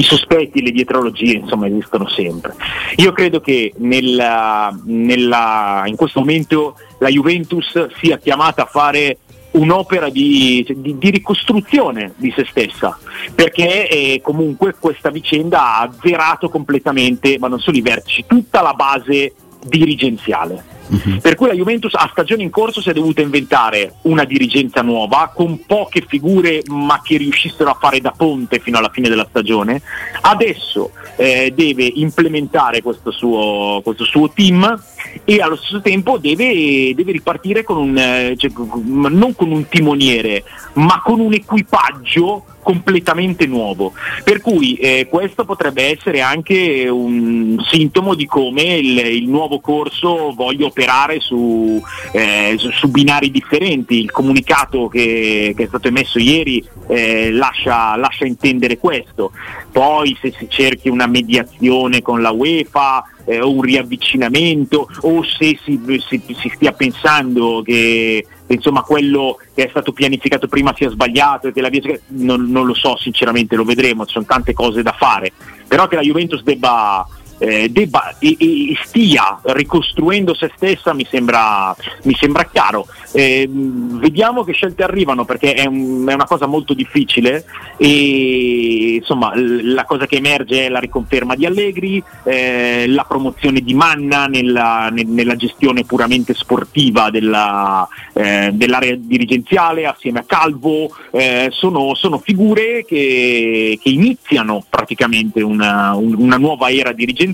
i 0.00 0.02
sospetti, 0.02 0.62
le 0.62 0.70
dietrologie, 0.70 1.36
insomma, 1.36 1.66
esistono 1.66 2.08
sempre. 2.08 2.54
Io 2.96 3.12
credo 3.12 3.40
che 3.40 3.72
nella- 3.78 4.76
nella- 4.84 5.82
in 5.86 5.96
questo 5.96 6.20
momento 6.20 6.76
la 6.98 7.08
Juventus 7.08 7.88
sia 8.00 8.18
chiamata 8.18 8.62
a 8.62 8.66
fare 8.66 9.18
un'opera 9.52 10.08
di, 10.08 10.66
di- 10.76 10.98
di 10.98 11.10
ricostruzione 11.10 12.14
di 12.16 12.32
se 12.34 12.44
stessa, 12.48 12.98
perché 13.34 13.88
eh, 13.88 14.20
comunque 14.20 14.74
questa 14.80 15.10
vicenda 15.10 15.60
ha 15.60 15.80
azzerato 15.82 16.48
completamente, 16.48 17.38
ma 17.38 17.46
non 17.46 17.60
solo 17.60 17.76
i 17.76 17.80
vertici, 17.82 18.24
tutta 18.26 18.62
la 18.62 18.72
base 18.74 19.32
dirigenziale. 19.64 20.72
Per 21.20 21.34
cui 21.34 21.46
la 21.46 21.54
Juventus 21.54 21.94
a 21.94 22.08
stagione 22.10 22.42
in 22.42 22.50
corso 22.50 22.80
si 22.80 22.90
è 22.90 22.92
dovuta 22.92 23.20
inventare 23.20 23.94
una 24.02 24.24
dirigenza 24.24 24.82
nuova 24.82 25.32
con 25.34 25.64
poche 25.64 26.04
figure 26.06 26.62
ma 26.66 27.00
che 27.02 27.16
riuscissero 27.16 27.70
a 27.70 27.76
fare 27.80 28.00
da 28.00 28.12
ponte 28.16 28.58
fino 28.58 28.78
alla 28.78 28.90
fine 28.90 29.08
della 29.08 29.26
stagione. 29.28 29.80
Adesso 30.20 30.90
eh, 31.16 31.52
deve 31.54 31.84
implementare 31.84 32.82
questo 32.82 33.10
suo, 33.10 33.80
questo 33.82 34.04
suo 34.04 34.30
team 34.30 34.82
e 35.24 35.40
allo 35.40 35.56
stesso 35.56 35.80
tempo 35.80 36.18
deve, 36.18 36.94
deve 36.94 37.12
ripartire 37.12 37.62
con 37.62 37.76
un, 37.76 37.96
eh, 37.96 38.34
cioè, 38.36 38.50
non 38.84 39.34
con 39.34 39.50
un 39.50 39.66
timoniere 39.68 40.44
ma 40.74 41.00
con 41.02 41.20
un 41.20 41.32
equipaggio 41.32 42.44
completamente 42.64 43.46
nuovo. 43.46 43.92
Per 44.24 44.40
cui 44.40 44.74
eh, 44.74 45.06
questo 45.08 45.44
potrebbe 45.44 45.90
essere 45.96 46.20
anche 46.20 46.88
un 46.88 47.62
sintomo 47.70 48.14
di 48.14 48.26
come 48.26 48.62
il, 48.62 48.98
il 48.98 49.28
nuovo 49.28 49.60
corso 49.60 50.32
voglia 50.34 50.66
operare 50.66 51.20
su, 51.20 51.80
eh, 52.12 52.56
su 52.58 52.88
binari 52.88 53.30
differenti. 53.30 54.00
Il 54.00 54.10
comunicato 54.10 54.88
che, 54.88 55.52
che 55.54 55.64
è 55.64 55.66
stato 55.66 55.88
emesso 55.88 56.18
ieri 56.18 56.64
eh, 56.88 57.30
lascia, 57.30 57.94
lascia 57.96 58.24
intendere 58.24 58.78
questo. 58.78 59.32
Poi 59.70 60.16
se 60.20 60.32
si 60.36 60.48
cerchi 60.48 60.88
una 60.88 61.06
mediazione 61.06 62.00
con 62.00 62.22
la 62.22 62.30
UEFA 62.30 63.04
eh, 63.24 63.40
un 63.40 63.60
riavvicinamento 63.60 64.88
o 65.02 65.22
se 65.22 65.58
si, 65.64 65.80
si- 66.08 66.34
si 66.34 66.52
stia 66.54 66.72
pensando 66.72 67.62
che 67.64 68.26
che, 68.46 68.54
insomma 68.54 68.82
quello 68.82 69.38
che 69.54 69.66
è 69.66 69.68
stato 69.68 69.92
pianificato 69.92 70.48
prima 70.48 70.74
sia 70.76 70.90
sbagliato 70.90 71.48
e 71.48 71.52
che 71.52 71.60
la 71.60 71.68
via 71.68 71.98
non, 72.08 72.50
non 72.50 72.66
lo 72.66 72.74
so 72.74 72.96
sinceramente 72.96 73.56
lo 73.56 73.64
vedremo 73.64 74.04
ci 74.04 74.12
sono 74.12 74.26
tante 74.26 74.52
cose 74.52 74.82
da 74.82 74.92
fare. 74.92 75.32
Però 75.66 75.86
che 75.86 75.96
la 75.96 76.02
Juventus 76.02 76.42
debba, 76.42 77.06
eh, 77.44 77.68
debba 77.70 78.16
e, 78.18 78.36
e 78.40 78.76
stia 78.84 79.38
ricostruendo 79.42 80.34
se 80.34 80.50
stessa 80.56 80.92
mi 80.94 81.06
sembra, 81.10 81.74
mi 82.04 82.14
sembra 82.14 82.44
chiaro. 82.46 82.86
Eh, 83.12 83.48
vediamo 83.48 84.42
che 84.44 84.52
scelte 84.52 84.82
arrivano 84.82 85.24
perché 85.24 85.52
è, 85.54 85.66
un- 85.66 86.04
è 86.08 86.14
una 86.14 86.24
cosa 86.24 86.46
molto 86.46 86.74
difficile 86.74 87.44
e 87.76 88.94
insomma 88.98 89.32
la 89.36 89.84
cosa 89.84 90.06
che 90.06 90.16
emerge 90.16 90.66
è 90.66 90.68
la 90.68 90.78
riconferma 90.80 91.34
di 91.36 91.46
Allegri 91.46 92.02
eh, 92.24 92.86
la 92.88 93.04
promozione 93.04 93.60
di 93.60 93.74
Manna 93.74 94.26
nella, 94.26 94.88
ne- 94.90 95.04
nella 95.04 95.36
gestione 95.36 95.84
puramente 95.84 96.34
sportiva 96.34 97.10
della, 97.10 97.86
eh, 98.14 98.50
dell'area 98.52 98.96
dirigenziale 98.98 99.86
assieme 99.86 100.20
a 100.20 100.24
Calvo 100.26 100.90
eh, 101.12 101.48
sono, 101.50 101.94
sono 101.94 102.18
figure 102.18 102.84
che, 102.84 103.78
che 103.80 103.88
iniziano 103.90 104.64
praticamente 104.68 105.40
una, 105.42 105.94
un- 105.94 106.14
una 106.18 106.36
nuova 106.36 106.70
era 106.70 106.90
dirigenziale 106.92 107.32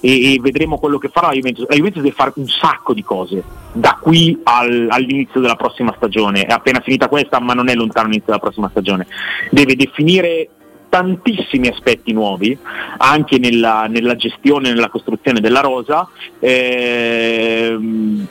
e, 0.00 0.34
e 0.34 0.38
vedremo 0.40 0.78
quello 0.78 0.98
che 0.98 1.08
farà 1.08 1.28
la 1.28 1.34
Juventus. 1.34 1.66
La 1.68 1.76
Juventus 1.76 2.02
deve 2.02 2.14
fare 2.14 2.32
un 2.34 2.46
sacco 2.46 2.92
di 2.92 3.02
cose 3.02 3.42
da 3.72 3.98
qui 4.00 4.40
al- 4.44 4.86
all'inizio 4.90 5.40
della 5.40 5.56
prossima 5.56 5.92
stagione. 5.96 6.44
È 6.44 6.52
appena 6.52 6.80
finita 6.80 7.08
questa, 7.08 7.40
ma 7.40 7.54
non 7.54 7.68
è 7.68 7.74
lontano 7.74 8.08
l'inizio 8.08 8.32
della 8.32 8.38
prossima 8.38 8.68
stagione. 8.70 9.06
Deve 9.50 9.74
definire 9.76 10.48
tantissimi 10.88 11.66
aspetti 11.66 12.12
nuovi 12.12 12.56
anche 12.98 13.38
nella, 13.38 13.86
nella 13.88 14.14
gestione, 14.14 14.72
nella 14.72 14.88
costruzione 14.88 15.40
della 15.40 15.60
rosa. 15.60 16.08
Ehm, 16.38 18.24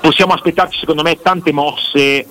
possiamo 0.00 0.34
aspettarci 0.34 0.78
secondo 0.78 1.02
me 1.02 1.18
tante 1.22 1.52
mosse 1.52 2.26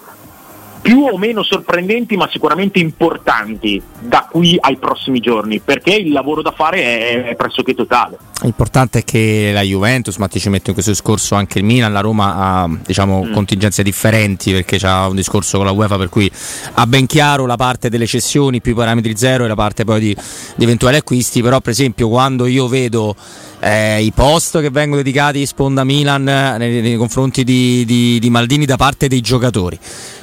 più 0.82 1.04
o 1.04 1.18
meno 1.18 1.44
sorprendenti 1.44 2.16
ma 2.18 2.28
sicuramente 2.32 2.80
importanti 2.80 3.82
da 4.00 4.28
qui 4.30 4.58
ai 4.60 4.78
prossimi 4.78 5.20
giorni 5.20 5.60
perché 5.60 5.94
il 5.94 6.12
lavoro 6.12 6.42
da 6.42 6.52
fare 6.52 6.82
è, 6.82 7.24
è 7.30 7.36
pressoché 7.36 7.76
totale. 7.76 8.18
L'importante 8.42 9.00
è 9.00 9.04
che 9.04 9.52
la 9.54 9.62
Juventus, 9.62 10.16
ma 10.18 10.28
ti 10.28 10.40
ci 10.40 10.50
metto 10.50 10.70
in 10.70 10.74
questo 10.74 10.92
discorso 10.92 11.36
anche 11.36 11.60
il 11.60 11.64
Milan, 11.66 11.94
la 11.94 12.00
Roma 12.00 12.36
ha 12.36 12.70
diciamo, 12.86 13.24
Mm. 13.24 13.34
contingenze 13.34 13.84
differenti 13.84 14.52
perché 14.52 14.78
c'ha 14.80 15.08
un 15.08 15.16
discorso 15.16 15.58
con 15.58 15.66
la 15.68 15.72
UEFA 15.72 15.98
per 15.98 16.10
cui 16.10 16.30
ha 16.74 16.88
ben 16.88 17.06
chiaro 17.06 17.46
la 17.46 17.56
parte 17.56 17.90
delle 17.90 18.08
cessioni 18.08 18.62
più 18.62 18.72
i 18.72 18.76
parametri 18.76 19.16
zero 19.16 19.46
e 19.46 19.48
la 19.48 19.56
parte 19.56 19.84
poi 19.84 20.00
di, 20.00 20.16
di 20.56 20.64
eventuali 20.64 20.96
acquisti, 20.98 21.42
però 21.44 21.60
per 21.60 21.72
esempio 21.72 22.10
quando 22.10 22.48
io 22.48 22.68
vedo 22.68 23.16
eh, 23.60 24.02
i 24.02 24.12
post 24.12 24.60
che 24.60 24.72
vengono 24.72 25.04
dedicati 25.04 25.46
sponda 25.46 25.84
Milan 25.84 26.28
eh, 26.28 26.58
nei, 26.58 26.82
nei 26.82 26.96
confronti 26.96 27.44
di, 27.44 27.86
di- 27.86 28.18
di 28.20 28.30
Maldini 28.32 28.66
da 28.66 28.78
parte 28.78 29.08
dei 29.08 29.22
giocatori. 29.22 29.78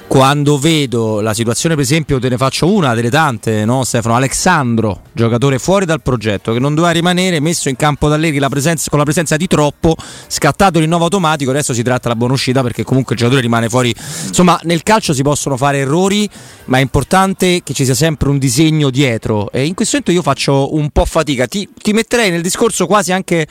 Quando 0.08 0.58
vedo 0.58 1.20
la 1.20 1.34
situazione, 1.34 1.74
per 1.74 1.84
esempio, 1.84 2.18
te 2.18 2.30
ne 2.30 2.38
faccio 2.38 2.72
una 2.72 2.94
delle 2.94 3.10
tante, 3.10 3.66
no, 3.66 3.84
Stefano? 3.84 4.14
Alessandro, 4.14 5.02
giocatore 5.12 5.58
fuori 5.58 5.84
dal 5.84 6.00
progetto, 6.00 6.54
che 6.54 6.58
non 6.58 6.74
doveva 6.74 6.94
rimanere, 6.94 7.40
messo 7.40 7.68
in 7.68 7.76
campo 7.76 8.08
da 8.08 8.14
Allegri 8.14 8.38
la 8.38 8.48
presenza- 8.48 8.88
con 8.88 8.98
la 8.98 9.04
presenza 9.04 9.36
di 9.36 9.46
troppo, 9.46 9.94
scattato 10.26 10.78
il 10.78 10.84
rinnovo 10.84 11.04
automatico, 11.04 11.50
adesso 11.50 11.74
si 11.74 11.82
tratta 11.82 12.08
la 12.08 12.16
buona 12.16 12.32
uscita 12.32 12.62
perché 12.62 12.84
comunque 12.84 13.14
il 13.14 13.20
giocatore 13.20 13.42
rimane 13.44 13.68
fuori. 13.68 13.94
Insomma, 14.26 14.58
nel 14.62 14.82
calcio 14.82 15.12
si 15.12 15.22
possono 15.22 15.58
fare 15.58 15.80
errori, 15.80 16.28
ma 16.64 16.78
è 16.78 16.80
importante 16.80 17.60
che 17.62 17.74
ci 17.74 17.84
sia 17.84 17.94
sempre 17.94 18.30
un 18.30 18.38
disegno 18.38 18.88
dietro. 18.88 19.52
E 19.52 19.66
in 19.66 19.74
questo 19.74 19.98
momento 19.98 20.18
io 20.18 20.22
faccio 20.22 20.74
un 20.74 20.88
po' 20.88 21.04
fatica. 21.04 21.46
Ti, 21.46 21.68
ti 21.82 21.92
metterei 21.92 22.30
nel 22.30 22.40
discorso 22.40 22.86
quasi 22.86 23.12
anche 23.12 23.46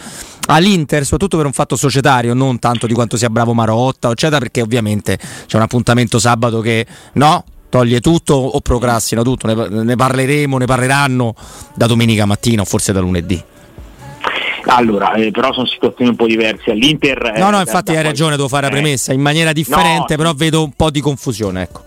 all'Inter, 0.47 1.03
soprattutto 1.03 1.37
per 1.37 1.45
un 1.45 1.53
fatto 1.53 1.75
societario, 1.75 2.33
non 2.33 2.59
tanto 2.59 2.87
di 2.87 2.93
quanto 2.93 3.17
sia 3.17 3.29
bravo 3.29 3.53
Marotta, 3.53 4.09
eccetera, 4.11 4.39
perché 4.39 4.61
ovviamente 4.61 5.17
c'è 5.45 5.55
un 5.55 5.63
appuntamento 5.63 6.19
sabato 6.19 6.61
che 6.61 6.85
no. 7.13 7.43
Toglie 7.69 7.99
tutto 7.99 8.33
o 8.33 8.61
procrastina 8.61 9.23
tutto, 9.23 9.45
ne, 9.45 9.83
ne 9.83 9.95
parleremo, 9.97 10.57
ne 10.57 10.65
parleranno 10.65 11.35
da 11.75 11.85
domenica 11.85 12.25
mattina 12.25 12.61
o 12.61 12.65
forse 12.65 12.93
da 12.93 13.01
lunedì. 13.01 13.43
Allora, 14.67 15.13
eh, 15.13 15.31
però 15.31 15.53
sono 15.53 15.65
situazioni 15.65 16.11
un 16.11 16.15
po' 16.15 16.27
diverse. 16.27 16.71
All'Inter... 16.71 17.33
eh, 17.35 17.39
No, 17.39 17.49
no, 17.49 17.59
infatti 17.59 17.95
hai 17.95 18.03
ragione, 18.03 18.35
devo 18.35 18.47
fare 18.47 18.63
la 18.63 18.67
eh, 18.69 18.79
premessa 18.79 19.13
in 19.13 19.21
maniera 19.21 19.51
differente, 19.51 20.15
no, 20.15 20.17
però 20.17 20.33
vedo 20.33 20.63
un 20.63 20.71
po' 20.71 20.89
di 20.89 21.01
confusione. 21.01 21.63
Ecco. 21.63 21.83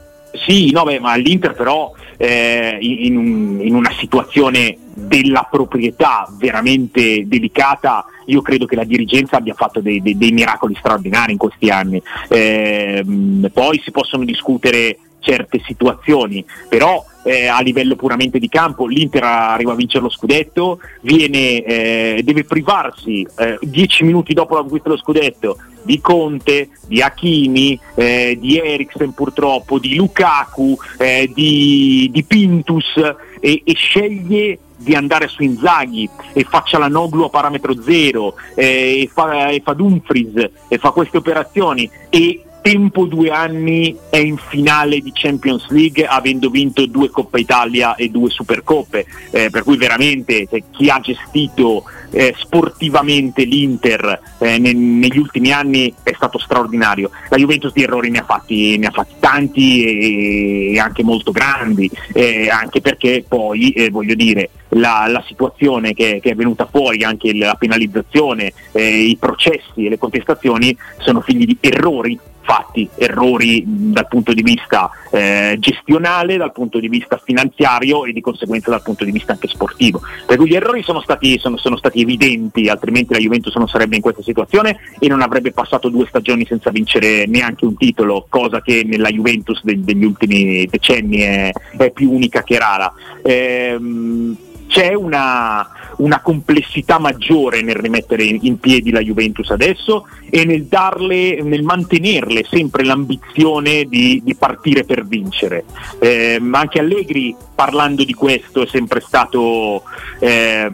sì, 0.46 0.70
no, 0.70 0.84
beh, 0.84 1.00
ma 1.00 1.14
l'Inter 1.16 1.54
però 1.54 1.92
eh, 2.16 2.76
in, 2.80 3.60
in, 3.62 3.74
una 3.74 3.92
situazione 3.98 4.76
della 4.94 5.46
proprietà 5.50 6.28
veramente 6.38 7.26
delicata, 7.26 8.04
io 8.30 8.42
credo 8.42 8.66
che 8.66 8.76
la 8.76 8.84
dirigenza 8.84 9.36
abbia 9.36 9.54
fatto 9.54 9.80
dei, 9.80 10.00
dei, 10.00 10.16
dei 10.16 10.32
miracoli 10.32 10.74
straordinari 10.76 11.32
in 11.32 11.38
questi 11.38 11.68
anni. 11.68 12.00
Eh, 12.28 13.04
poi 13.52 13.80
si 13.82 13.90
possono 13.90 14.24
discutere 14.24 14.98
certe 15.20 15.60
situazioni, 15.64 16.44
però 16.68 17.04
eh, 17.22 17.46
a 17.46 17.60
livello 17.60 17.96
puramente 17.96 18.38
di 18.38 18.48
campo 18.48 18.86
l'Inter 18.86 19.22
arriva 19.22 19.72
a 19.72 19.76
vincere 19.76 20.02
lo 20.02 20.10
scudetto, 20.10 20.80
viene, 21.02 21.62
eh, 21.62 22.20
deve 22.24 22.44
privarsi 22.44 23.26
eh, 23.36 23.58
dieci 23.60 24.04
minuti 24.04 24.32
dopo 24.32 24.54
la 24.54 24.60
conquista 24.60 24.88
dello 24.88 25.00
scudetto 25.00 25.58
di 25.82 26.00
Conte, 26.00 26.70
di 26.86 27.00
Hakimi, 27.00 27.78
eh, 27.94 28.36
di 28.40 28.58
Eriksen 28.58 29.12
purtroppo, 29.12 29.78
di 29.78 29.94
Lukaku, 29.94 30.76
eh, 30.98 31.30
di, 31.34 32.08
di, 32.12 32.22
Pintus 32.24 32.96
e, 33.40 33.62
e 33.64 33.74
sceglie 33.74 34.58
di 34.80 34.94
andare 34.94 35.28
su 35.28 35.42
Inzaghi 35.42 36.08
e 36.32 36.44
faccia 36.44 36.78
la 36.78 36.88
Noglu 36.88 37.24
a 37.24 37.28
parametro 37.28 37.80
zero 37.82 38.34
eh, 38.54 39.02
e, 39.02 39.10
fa, 39.12 39.48
e 39.48 39.60
fa 39.62 39.74
Dumfries 39.74 40.50
e 40.68 40.78
fa 40.78 40.90
queste 40.90 41.18
operazioni 41.18 41.88
e 42.08 42.44
tempo 42.60 43.06
due 43.06 43.30
anni 43.30 43.96
è 44.08 44.18
in 44.18 44.36
finale 44.36 45.00
di 45.00 45.10
Champions 45.14 45.68
League 45.70 46.06
avendo 46.06 46.50
vinto 46.50 46.86
due 46.86 47.10
Coppa 47.10 47.38
Italia 47.38 47.94
e 47.94 48.08
due 48.08 48.30
Supercoppe, 48.30 49.06
eh, 49.30 49.50
per 49.50 49.62
cui 49.62 49.76
veramente 49.76 50.46
cioè, 50.48 50.62
chi 50.70 50.88
ha 50.88 51.00
gestito 51.00 51.84
eh, 52.10 52.34
sportivamente 52.36 53.44
l'Inter 53.44 54.20
eh, 54.38 54.58
ne- 54.58 54.72
negli 54.72 55.18
ultimi 55.18 55.52
anni 55.52 55.92
è 56.02 56.12
stato 56.14 56.38
straordinario. 56.38 57.10
La 57.28 57.36
Juventus 57.36 57.72
di 57.72 57.82
errori 57.82 58.10
ne 58.10 58.18
ha 58.18 58.24
fatti, 58.24 58.76
ne 58.78 58.86
ha 58.86 58.90
fatti 58.90 59.14
tanti 59.18 60.72
e, 60.72 60.78
anche 60.78 61.02
molto 61.02 61.30
grandi, 61.30 61.90
eh, 62.12 62.48
anche 62.50 62.80
perché 62.80 63.24
poi 63.26 63.70
eh, 63.70 63.90
voglio 63.90 64.14
dire 64.14 64.50
la, 64.70 65.06
la 65.08 65.22
situazione 65.26 65.94
che, 65.94 66.20
che, 66.22 66.30
è 66.30 66.34
venuta 66.34 66.66
fuori, 66.70 67.02
anche 67.04 67.34
la 67.34 67.54
penalizzazione, 67.54 68.52
eh, 68.72 69.02
i 69.02 69.16
processi 69.16 69.86
e 69.86 69.88
le 69.88 69.98
contestazioni 69.98 70.76
sono 70.98 71.20
figli 71.20 71.44
di 71.44 71.56
errori 71.60 72.18
fatti 72.50 72.88
errori 72.96 73.62
dal 73.64 74.08
punto 74.08 74.32
di 74.32 74.42
vista 74.42 74.90
eh, 75.12 75.56
gestionale, 75.60 76.36
dal 76.36 76.50
punto 76.50 76.80
di 76.80 76.88
vista 76.88 77.16
finanziario 77.22 78.04
e 78.04 78.12
di 78.12 78.20
conseguenza 78.20 78.70
dal 78.70 78.82
punto 78.82 79.04
di 79.04 79.12
vista 79.12 79.34
anche 79.34 79.46
sportivo. 79.46 80.00
Per 80.26 80.36
cui 80.36 80.48
gli 80.48 80.56
errori 80.56 80.82
sono 80.82 81.00
stati, 81.00 81.38
sono, 81.38 81.56
sono 81.56 81.76
stati 81.76 82.00
evidenti, 82.00 82.68
altrimenti 82.68 83.12
la 83.12 83.20
Juventus 83.20 83.54
non 83.54 83.68
sarebbe 83.68 83.94
in 83.94 84.02
questa 84.02 84.22
situazione 84.22 84.80
e 84.98 85.06
non 85.06 85.22
avrebbe 85.22 85.52
passato 85.52 85.90
due 85.90 86.06
stagioni 86.08 86.44
senza 86.44 86.70
vincere 86.70 87.24
neanche 87.26 87.64
un 87.64 87.76
titolo, 87.76 88.26
cosa 88.28 88.60
che 88.60 88.82
nella 88.84 89.10
Juventus 89.10 89.62
de- 89.62 89.84
degli 89.84 90.04
ultimi 90.04 90.66
decenni 90.66 91.18
è, 91.18 91.52
è, 91.76 91.90
più 91.92 92.10
unica 92.10 92.42
che 92.42 92.58
rara. 92.58 92.92
Ehm, 93.22 94.36
c'è 94.70 94.94
una, 94.94 95.68
una, 95.96 96.20
complessità 96.20 97.00
maggiore 97.00 97.60
nel 97.60 97.74
rimettere 97.74 98.22
in, 98.22 98.60
piedi 98.60 98.92
la 98.92 99.00
Juventus 99.00 99.50
adesso 99.50 100.06
e 100.30 100.44
nel, 100.44 100.66
darle, 100.66 101.42
nel 101.42 101.64
mantenerle 101.64 102.46
sempre 102.48 102.84
l'ambizione 102.84 103.84
di, 103.84 104.22
di 104.24 104.34
partire 104.36 104.84
per 104.84 105.04
vincere. 105.04 105.64
Eh, 105.98 106.40
anche 106.52 106.78
Allegri 106.78 107.34
parlando 107.52 108.04
di 108.04 108.14
questo 108.14 108.62
è 108.62 108.66
sempre 108.66 109.00
stato... 109.00 109.82
Eh, 110.20 110.72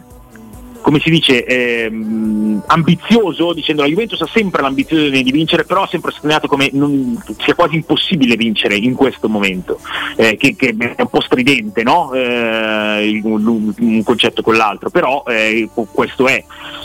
come 0.87 1.01
si 1.01 1.09
dice, 1.09 1.43
ehm, 1.43 2.63
ambizioso, 2.67 3.51
dicendo 3.51 3.81
la 3.81 3.89
Juventus 3.89 4.21
ha 4.21 4.29
sempre 4.31 4.61
l'ambizione 4.61 5.21
di 5.21 5.31
vincere, 5.31 5.65
però 5.65 5.81
ha 5.81 5.87
sempre 5.87 6.11
sottolineato 6.11 6.47
come 6.47 6.69
non, 6.71 7.21
sia 7.39 7.55
quasi 7.55 7.75
impossibile 7.75 8.37
vincere 8.37 8.77
in 8.77 8.93
questo 8.93 9.27
momento, 9.27 9.81
eh, 10.15 10.37
che, 10.37 10.55
che, 10.55 10.73
è 10.77 11.01
un 11.01 11.09
po' 11.09 11.19
stridente 11.19 11.83
no? 11.83 12.13
eh, 12.13 13.19
un, 13.21 13.73
un, 13.77 14.03
concetto 14.05 14.41
con 14.41 14.55
l'altro, 14.55 14.89
però 14.89 15.25
eh, 15.27 15.67
questo 15.91 16.25
è. 16.25 16.41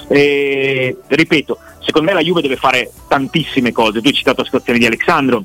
ripeto, 0.09 1.59
secondo 1.79 2.09
me 2.09 2.15
la 2.15 2.25
Juve 2.25 2.43
deve 2.43 2.57
fare 2.57 2.91
tantissime 3.07 3.71
cose, 3.71 4.01
tu 4.01 4.09
hai 4.09 4.15
citato 4.15 4.41
la 4.41 4.47
situazione 4.47 4.81
di 4.81 4.87
Alessandro, 4.87 5.45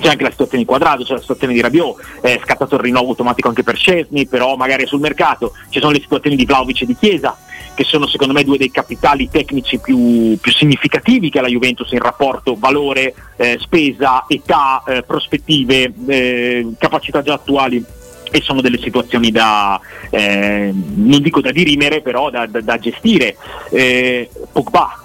c'è 0.00 0.08
anche 0.08 0.24
la 0.24 0.30
situazione 0.30 0.64
di 0.64 0.68
Quadrado, 0.68 1.04
c'è 1.04 1.12
la 1.12 1.20
situazione 1.20 1.52
di 1.52 1.60
Rabiot, 1.60 2.20
è 2.20 2.40
scattato 2.42 2.74
il 2.74 2.80
rinnovo 2.80 3.10
automatico 3.10 3.46
anche 3.46 3.62
per 3.62 3.76
Scesni, 3.76 4.26
però 4.26 4.56
magari 4.56 4.84
sul 4.84 4.98
mercato, 4.98 5.52
ci 5.68 5.78
sono 5.78 5.92
le 5.92 6.00
situazioni 6.00 6.34
di 6.34 6.44
Vlaovic 6.44 6.82
e 6.82 6.86
di 6.86 6.96
Chiesa, 6.96 7.36
che 7.74 7.84
sono 7.84 8.06
secondo 8.06 8.32
me 8.32 8.44
due 8.44 8.56
dei 8.56 8.70
capitali 8.70 9.28
tecnici 9.28 9.78
più, 9.78 10.38
più 10.40 10.52
significativi 10.52 11.30
che 11.30 11.38
ha 11.38 11.42
la 11.42 11.48
Juventus 11.48 11.90
in 11.92 11.98
rapporto 11.98 12.56
valore, 12.56 13.14
eh, 13.36 13.58
spesa, 13.60 14.24
età, 14.28 14.82
eh, 14.86 15.02
prospettive, 15.02 15.92
eh, 16.06 16.66
capacità 16.78 17.22
già 17.22 17.34
attuali 17.34 17.84
e 18.30 18.40
sono 18.40 18.60
delle 18.60 18.78
situazioni 18.78 19.30
da, 19.30 19.80
eh, 20.10 20.72
non 20.72 21.22
dico 21.22 21.40
da 21.40 21.52
dirimere, 21.52 22.00
però 22.00 22.30
da, 22.30 22.46
da, 22.46 22.60
da 22.60 22.78
gestire. 22.78 23.36
Eh, 23.70 24.28
Pogba. 24.50 25.02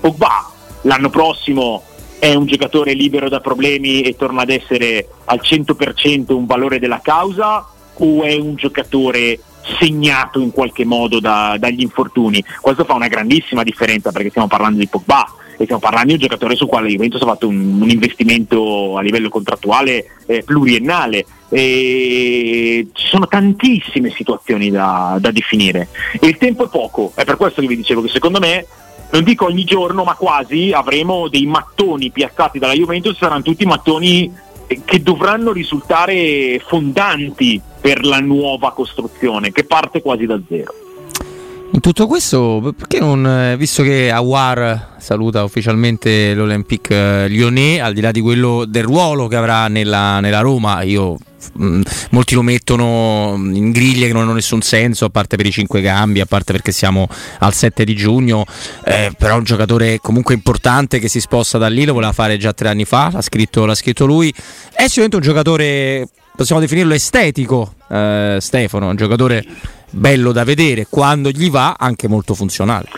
Pogba 0.00 0.50
l'anno 0.82 1.10
prossimo 1.10 1.82
è 2.18 2.34
un 2.34 2.46
giocatore 2.46 2.94
libero 2.94 3.28
da 3.28 3.40
problemi 3.40 4.02
e 4.02 4.16
torna 4.16 4.42
ad 4.42 4.50
essere 4.50 5.08
al 5.26 5.40
100% 5.40 6.32
un 6.32 6.46
valore 6.46 6.78
della 6.80 7.00
causa 7.00 7.64
o 7.94 8.22
è 8.22 8.34
un 8.34 8.54
giocatore 8.56 9.38
segnato 9.78 10.40
in 10.40 10.50
qualche 10.50 10.84
modo 10.84 11.20
da, 11.20 11.56
dagli 11.58 11.80
infortuni. 11.80 12.42
Questo 12.60 12.84
fa 12.84 12.94
una 12.94 13.08
grandissima 13.08 13.62
differenza 13.62 14.12
perché 14.12 14.30
stiamo 14.30 14.48
parlando 14.48 14.78
di 14.78 14.88
Pogba 14.88 15.26
e 15.56 15.64
stiamo 15.64 15.80
parlando 15.80 16.08
di 16.08 16.14
un 16.14 16.20
giocatore 16.20 16.54
su 16.54 16.66
quale 16.66 16.88
Juventus 16.88 17.20
ha 17.22 17.26
fatto 17.26 17.48
un, 17.48 17.80
un 17.82 17.90
investimento 17.90 18.96
a 18.96 19.02
livello 19.02 19.28
contrattuale 19.28 20.16
eh, 20.26 20.42
pluriennale. 20.44 21.26
E 21.50 22.88
ci 22.92 23.06
sono 23.06 23.26
tantissime 23.26 24.10
situazioni 24.10 24.70
da, 24.70 25.16
da 25.18 25.30
definire 25.30 25.88
e 26.20 26.26
il 26.26 26.36
tempo 26.36 26.66
è 26.66 26.68
poco, 26.68 27.12
è 27.14 27.24
per 27.24 27.38
questo 27.38 27.62
che 27.62 27.66
vi 27.66 27.76
dicevo 27.76 28.02
che 28.02 28.08
secondo 28.08 28.38
me 28.38 28.66
non 29.10 29.24
dico 29.24 29.46
ogni 29.46 29.64
giorno, 29.64 30.04
ma 30.04 30.14
quasi 30.14 30.70
avremo 30.72 31.28
dei 31.28 31.46
mattoni 31.46 32.10
piazzati 32.10 32.58
dalla 32.58 32.74
Juventus, 32.74 33.16
saranno 33.16 33.42
tutti 33.42 33.64
mattoni 33.64 34.30
che 34.84 35.02
dovranno 35.02 35.52
risultare 35.52 36.60
fondanti 36.64 37.60
per 37.80 38.04
la 38.04 38.18
nuova 38.18 38.72
costruzione 38.72 39.50
che 39.50 39.64
parte 39.64 40.02
quasi 40.02 40.26
da 40.26 40.38
zero. 40.46 40.74
In 41.70 41.80
tutto 41.80 42.06
questo, 42.06 42.72
perché 42.76 42.98
non, 42.98 43.26
eh, 43.26 43.56
visto 43.58 43.82
che 43.82 44.10
Awar 44.10 44.96
saluta 44.98 45.44
ufficialmente 45.44 46.32
l'Olympique 46.32 47.24
eh, 47.24 47.28
Lyonnais, 47.28 47.80
al 47.80 47.92
di 47.92 48.00
là 48.00 48.10
di 48.10 48.22
quello 48.22 48.64
del 48.64 48.84
ruolo 48.84 49.26
che 49.26 49.36
avrà 49.36 49.68
nella, 49.68 50.18
nella 50.20 50.40
Roma, 50.40 50.80
io 50.80 51.18
mh, 51.52 51.64
mm, 51.64 51.82
molti 52.10 52.34
lo 52.34 52.40
mettono 52.40 53.34
in 53.36 53.70
griglie 53.70 54.06
che 54.06 54.14
non 54.14 54.22
hanno 54.22 54.32
nessun 54.32 54.62
senso, 54.62 55.04
a 55.04 55.10
parte 55.10 55.36
per 55.36 55.44
i 55.44 55.50
cinque 55.52 55.82
cambi, 55.82 56.20
a 56.20 56.26
parte 56.26 56.52
perché 56.52 56.72
siamo 56.72 57.06
al 57.40 57.52
7 57.52 57.84
di 57.84 57.94
giugno, 57.94 58.46
eh, 58.84 59.12
però 59.16 59.36
un 59.36 59.44
giocatore 59.44 59.98
comunque 60.00 60.34
importante 60.34 60.98
che 60.98 61.08
si 61.08 61.20
sposta 61.20 61.58
da 61.58 61.68
lì, 61.68 61.84
lo 61.84 61.92
voleva 61.92 62.12
fare 62.12 62.38
già 62.38 62.54
tre 62.54 62.70
anni 62.70 62.86
fa, 62.86 63.10
l'ha 63.12 63.22
scritto, 63.22 63.66
l'ha 63.66 63.74
scritto 63.74 64.06
lui, 64.06 64.32
è 64.72 64.86
sicuramente 64.86 65.16
un 65.16 65.22
giocatore, 65.22 66.08
possiamo 66.34 66.62
definirlo 66.62 66.94
estetico, 66.94 67.74
eh, 67.90 68.38
Stefano, 68.40 68.88
un 68.88 68.96
giocatore 68.96 69.44
bello 69.90 70.32
da 70.32 70.44
vedere, 70.44 70.86
quando 70.88 71.30
gli 71.30 71.50
va 71.50 71.76
anche 71.78 72.08
molto 72.08 72.34
funzionale. 72.34 72.88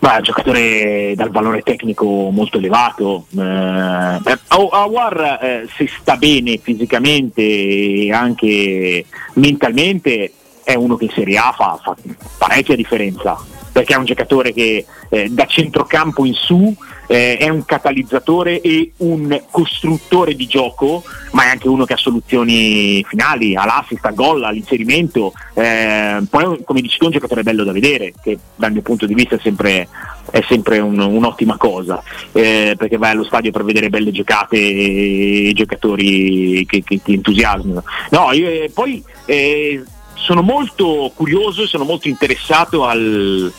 Un 0.00 0.18
giocatore 0.22 1.14
dal 1.16 1.30
valore 1.30 1.62
tecnico 1.62 2.30
molto 2.30 2.58
elevato. 2.58 3.26
Eh, 3.36 4.38
Awar 4.48 5.38
eh, 5.42 5.68
se 5.76 5.88
sta 6.00 6.16
bene 6.16 6.58
fisicamente 6.58 7.42
e 7.42 8.12
anche 8.12 9.04
mentalmente 9.34 10.32
è 10.62 10.74
uno 10.74 10.96
che 10.96 11.04
in 11.04 11.10
Serie 11.10 11.38
A 11.38 11.52
fa, 11.56 11.80
fa 11.82 11.96
parecchia 12.38 12.76
differenza 12.76 13.57
perché 13.78 13.94
è 13.94 13.96
un 13.96 14.06
giocatore 14.06 14.52
che 14.52 14.84
eh, 15.08 15.28
da 15.28 15.46
centrocampo 15.46 16.24
in 16.24 16.34
su 16.34 16.74
eh, 17.06 17.36
è 17.36 17.48
un 17.48 17.64
catalizzatore 17.64 18.60
e 18.60 18.90
un 18.96 19.40
costruttore 19.52 20.34
di 20.34 20.48
gioco, 20.48 21.04
ma 21.30 21.44
è 21.44 21.50
anche 21.50 21.68
uno 21.68 21.84
che 21.84 21.92
ha 21.92 21.96
soluzioni 21.96 23.04
finali, 23.06 23.54
all'assist, 23.54 24.04
al 24.04 24.14
gol, 24.14 24.42
all'inserimento. 24.42 25.32
Eh, 25.54 26.22
poi, 26.28 26.58
come 26.64 26.80
dici 26.80 26.98
tu, 26.98 27.04
è 27.04 27.06
un 27.06 27.12
giocatore 27.12 27.44
bello 27.44 27.62
da 27.62 27.70
vedere, 27.70 28.12
che 28.20 28.36
dal 28.56 28.72
mio 28.72 28.82
punto 28.82 29.06
di 29.06 29.14
vista 29.14 29.36
è 29.36 29.40
sempre, 29.40 29.86
è 30.28 30.42
sempre 30.48 30.80
un, 30.80 30.98
un'ottima 30.98 31.56
cosa, 31.56 32.02
eh, 32.32 32.74
perché 32.76 32.96
vai 32.96 33.12
allo 33.12 33.24
stadio 33.24 33.52
per 33.52 33.62
vedere 33.62 33.90
belle 33.90 34.10
giocate 34.10 34.56
e, 34.56 35.52
giocatori 35.54 36.66
che, 36.66 36.82
che, 36.82 37.00
ti 37.00 37.14
entusiasmano. 37.14 37.84
No, 38.10 38.32
io, 38.32 38.48
eh, 38.48 38.70
poi 38.74 39.02
eh, 39.24 39.84
sono 40.20 40.42
molto 40.42 41.10
curioso 41.14 41.62
e 41.62 41.66
sono 41.66 41.84
molto 41.84 42.08
interessato 42.08 42.84
al, 42.84 43.52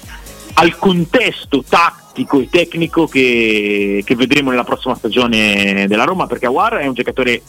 al 0.54 0.78
contesto 0.78 1.64
tattico 1.68 2.40
e 2.40 2.50
tecnico 2.50 3.08
che, 3.08 4.04
che, 4.06 4.16
vedremo 4.16 4.50
nella 4.50 4.64
prossima 4.64 4.96
stagione 4.96 5.86
della 5.88 6.04
Roma, 6.04 6.28
perché 6.28 6.46
Awar 6.46 6.76
è 6.76 6.88
un 6.88 6.94
giocatore 6.94 7.42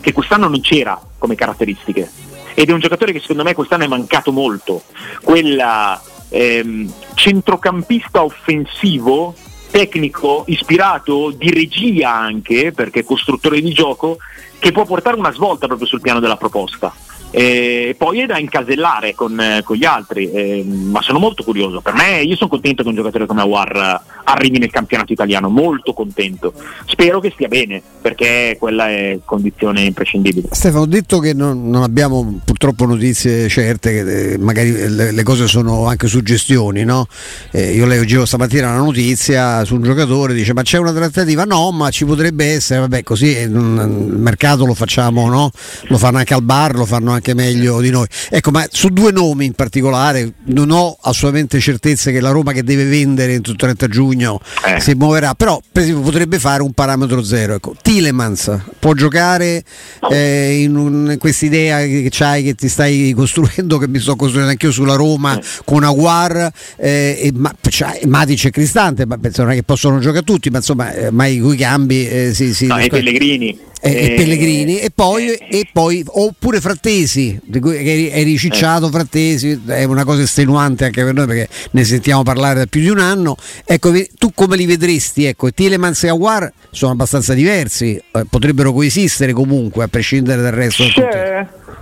che 0.00 0.12
quest'anno 0.12 0.48
non 0.48 0.60
c'era 0.60 1.00
come 1.18 1.34
caratteristiche 1.34 2.10
ed 2.54 2.68
è 2.68 2.72
un 2.72 2.80
giocatore 2.80 3.12
che 3.12 3.20
secondo 3.20 3.44
me 3.44 3.54
quest'anno 3.54 3.84
è 3.84 3.88
mancato 3.88 4.32
molto, 4.32 4.82
quella 5.22 6.00
ehm, 6.28 6.92
centrocampista 7.14 8.24
offensivo 8.24 9.34
tecnico 9.70 10.44
ispirato 10.48 11.30
di 11.30 11.50
regia 11.50 12.12
anche, 12.12 12.72
perché 12.72 13.00
è 13.00 13.04
costruttore 13.04 13.60
di 13.60 13.72
gioco, 13.72 14.16
che 14.58 14.72
può 14.72 14.84
portare 14.84 15.16
una 15.16 15.32
svolta 15.32 15.66
proprio 15.66 15.86
sul 15.86 16.00
piano 16.00 16.18
della 16.18 16.36
proposta. 16.36 16.92
E 17.30 17.94
poi 17.98 18.20
è 18.20 18.26
da 18.26 18.38
incasellare 18.38 19.14
con, 19.14 19.38
eh, 19.38 19.62
con 19.62 19.76
gli 19.76 19.84
altri, 19.84 20.30
eh, 20.30 20.64
ma 20.64 21.02
sono 21.02 21.18
molto 21.18 21.42
curioso. 21.44 21.80
Per 21.80 21.94
me, 21.94 22.22
io 22.22 22.36
sono 22.36 22.48
contento 22.48 22.82
che 22.82 22.88
un 22.88 22.94
giocatore 22.94 23.26
come 23.26 23.42
Awar 23.42 24.02
arrivi 24.24 24.58
nel 24.58 24.70
campionato 24.70 25.12
italiano, 25.12 25.48
molto 25.48 25.92
contento. 25.92 26.52
Spero 26.86 27.20
che 27.20 27.30
stia 27.34 27.48
bene, 27.48 27.82
perché 28.00 28.56
quella 28.58 28.88
è 28.88 29.18
condizione 29.24 29.82
imprescindibile. 29.82 30.48
Stefano, 30.50 30.82
ho 30.82 30.86
detto 30.86 31.18
che 31.18 31.34
non, 31.34 31.68
non 31.68 31.82
abbiamo 31.82 32.40
purtroppo 32.44 32.86
notizie 32.86 33.48
certe, 33.48 34.32
eh, 34.32 34.38
magari 34.38 34.88
le, 34.88 35.12
le, 35.12 35.22
cose 35.22 35.46
sono 35.46 35.86
anche 35.86 36.08
suggestioni, 36.08 36.84
no? 36.84 37.06
Eh, 37.50 37.74
io 37.74 37.86
leggevo 37.86 38.24
stamattina 38.24 38.68
una 38.68 38.78
notizia 38.78 39.64
su 39.64 39.74
un 39.74 39.82
giocatore, 39.82 40.34
dice 40.34 40.52
ma 40.52 40.62
c'è 40.62 40.78
una 40.78 40.92
trattativa? 40.92 41.44
No, 41.44 41.70
ma 41.72 41.90
ci 41.90 42.04
potrebbe 42.04 42.46
essere, 42.52 42.80
vabbè 42.80 43.02
così 43.02 43.36
eh, 43.36 43.42
il 43.42 43.50
mercato 43.50 44.64
lo 44.64 44.74
facciamo, 44.74 45.28
no? 45.28 45.50
Lo 45.88 45.98
fanno 45.98 46.18
anche 46.18 46.34
al 46.34 46.42
bar, 46.42 46.74
lo 46.74 46.84
fanno 46.84 47.12
anche 47.12 47.17
meglio 47.34 47.80
di 47.80 47.90
noi. 47.90 48.06
Ecco, 48.30 48.50
ma 48.50 48.66
su 48.70 48.88
due 48.88 49.12
nomi 49.12 49.46
in 49.46 49.52
particolare 49.52 50.32
non 50.46 50.70
ho 50.70 50.96
assolutamente 51.00 51.60
certezze 51.60 52.12
che 52.12 52.20
la 52.20 52.30
Roma 52.30 52.52
che 52.52 52.62
deve 52.62 52.84
vendere 52.84 53.32
entro 53.32 53.52
il 53.52 53.58
30 53.58 53.88
giugno 53.88 54.40
eh. 54.66 54.80
si 54.80 54.94
muoverà, 54.94 55.34
però 55.34 55.60
per 55.70 55.82
esempio 55.82 56.02
potrebbe 56.02 56.38
fare 56.38 56.62
un 56.62 56.72
parametro 56.72 57.22
zero. 57.22 57.54
Ecco, 57.54 57.74
Tilemans 57.80 58.56
può 58.78 58.94
giocare 58.94 59.62
eh, 60.10 60.62
in, 60.62 61.08
in 61.10 61.16
questa 61.18 61.46
idea 61.46 61.78
che 61.80 62.08
c'hai, 62.10 62.42
che 62.42 62.54
ti 62.54 62.68
stai 62.68 63.12
costruendo, 63.14 63.78
che 63.78 63.88
mi 63.88 63.98
sto 63.98 64.16
costruendo 64.16 64.50
anch'io 64.50 64.70
sulla 64.70 64.94
Roma 64.94 65.38
eh. 65.38 65.42
con 65.64 65.84
Aguar 65.84 66.50
eh, 66.76 67.18
e 67.22 67.32
ma, 67.34 67.54
cioè, 67.68 68.00
Matic 68.06 68.46
e 68.46 68.50
Cristante, 68.50 69.06
ma 69.06 69.16
penso 69.18 69.42
non 69.42 69.52
è 69.52 69.54
che 69.54 69.62
possono 69.62 69.98
giocare 69.98 70.24
tutti, 70.24 70.50
ma 70.50 70.58
insomma 70.58 70.92
eh, 70.92 71.10
mai 71.10 71.38
coi 71.38 71.56
cambi 71.56 72.08
eh, 72.08 72.34
si, 72.34 72.54
si 72.54 72.66
no, 72.66 72.78
e 72.78 72.88
Pellegrini 72.88 73.66
e, 73.80 73.90
e, 73.90 74.14
Pellegrini 74.16 74.78
e 74.78 74.90
poi, 74.94 75.32
e 75.32 75.68
poi, 75.72 76.04
oppure 76.06 76.60
Frattesi 76.60 77.40
che 77.50 78.10
è 78.12 78.22
ricicciato 78.22 78.88
Frattesi 78.88 79.60
è 79.66 79.84
una 79.84 80.04
cosa 80.04 80.22
estenuante 80.22 80.86
anche 80.86 81.04
per 81.04 81.14
noi 81.14 81.26
perché 81.26 81.48
ne 81.72 81.84
sentiamo 81.84 82.22
parlare 82.22 82.58
da 82.60 82.66
più 82.66 82.80
di 82.80 82.88
un 82.88 82.98
anno 82.98 83.36
ecco 83.64 83.92
tu 84.18 84.32
come 84.34 84.56
li 84.56 84.66
vedresti 84.66 85.24
ecco 85.24 85.50
Tilemans 85.52 86.04
e 86.04 86.08
Aguar 86.08 86.52
sono 86.70 86.92
abbastanza 86.92 87.34
diversi 87.34 87.96
eh, 87.96 88.24
potrebbero 88.28 88.72
coesistere 88.72 89.32
comunque 89.32 89.84
a 89.84 89.88
prescindere 89.88 90.42
dal 90.42 90.52
resto 90.52 90.84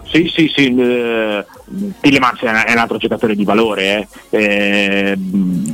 sì, 0.08 0.30
sì, 0.32 0.50
sì, 0.54 0.74
eh, 0.74 1.44
Tillemans 2.00 2.40
è 2.40 2.72
un 2.72 2.78
altro 2.78 2.96
giocatore 2.96 3.34
di 3.34 3.44
valore. 3.44 4.08
Eh. 4.30 4.38
Eh, 4.38 5.18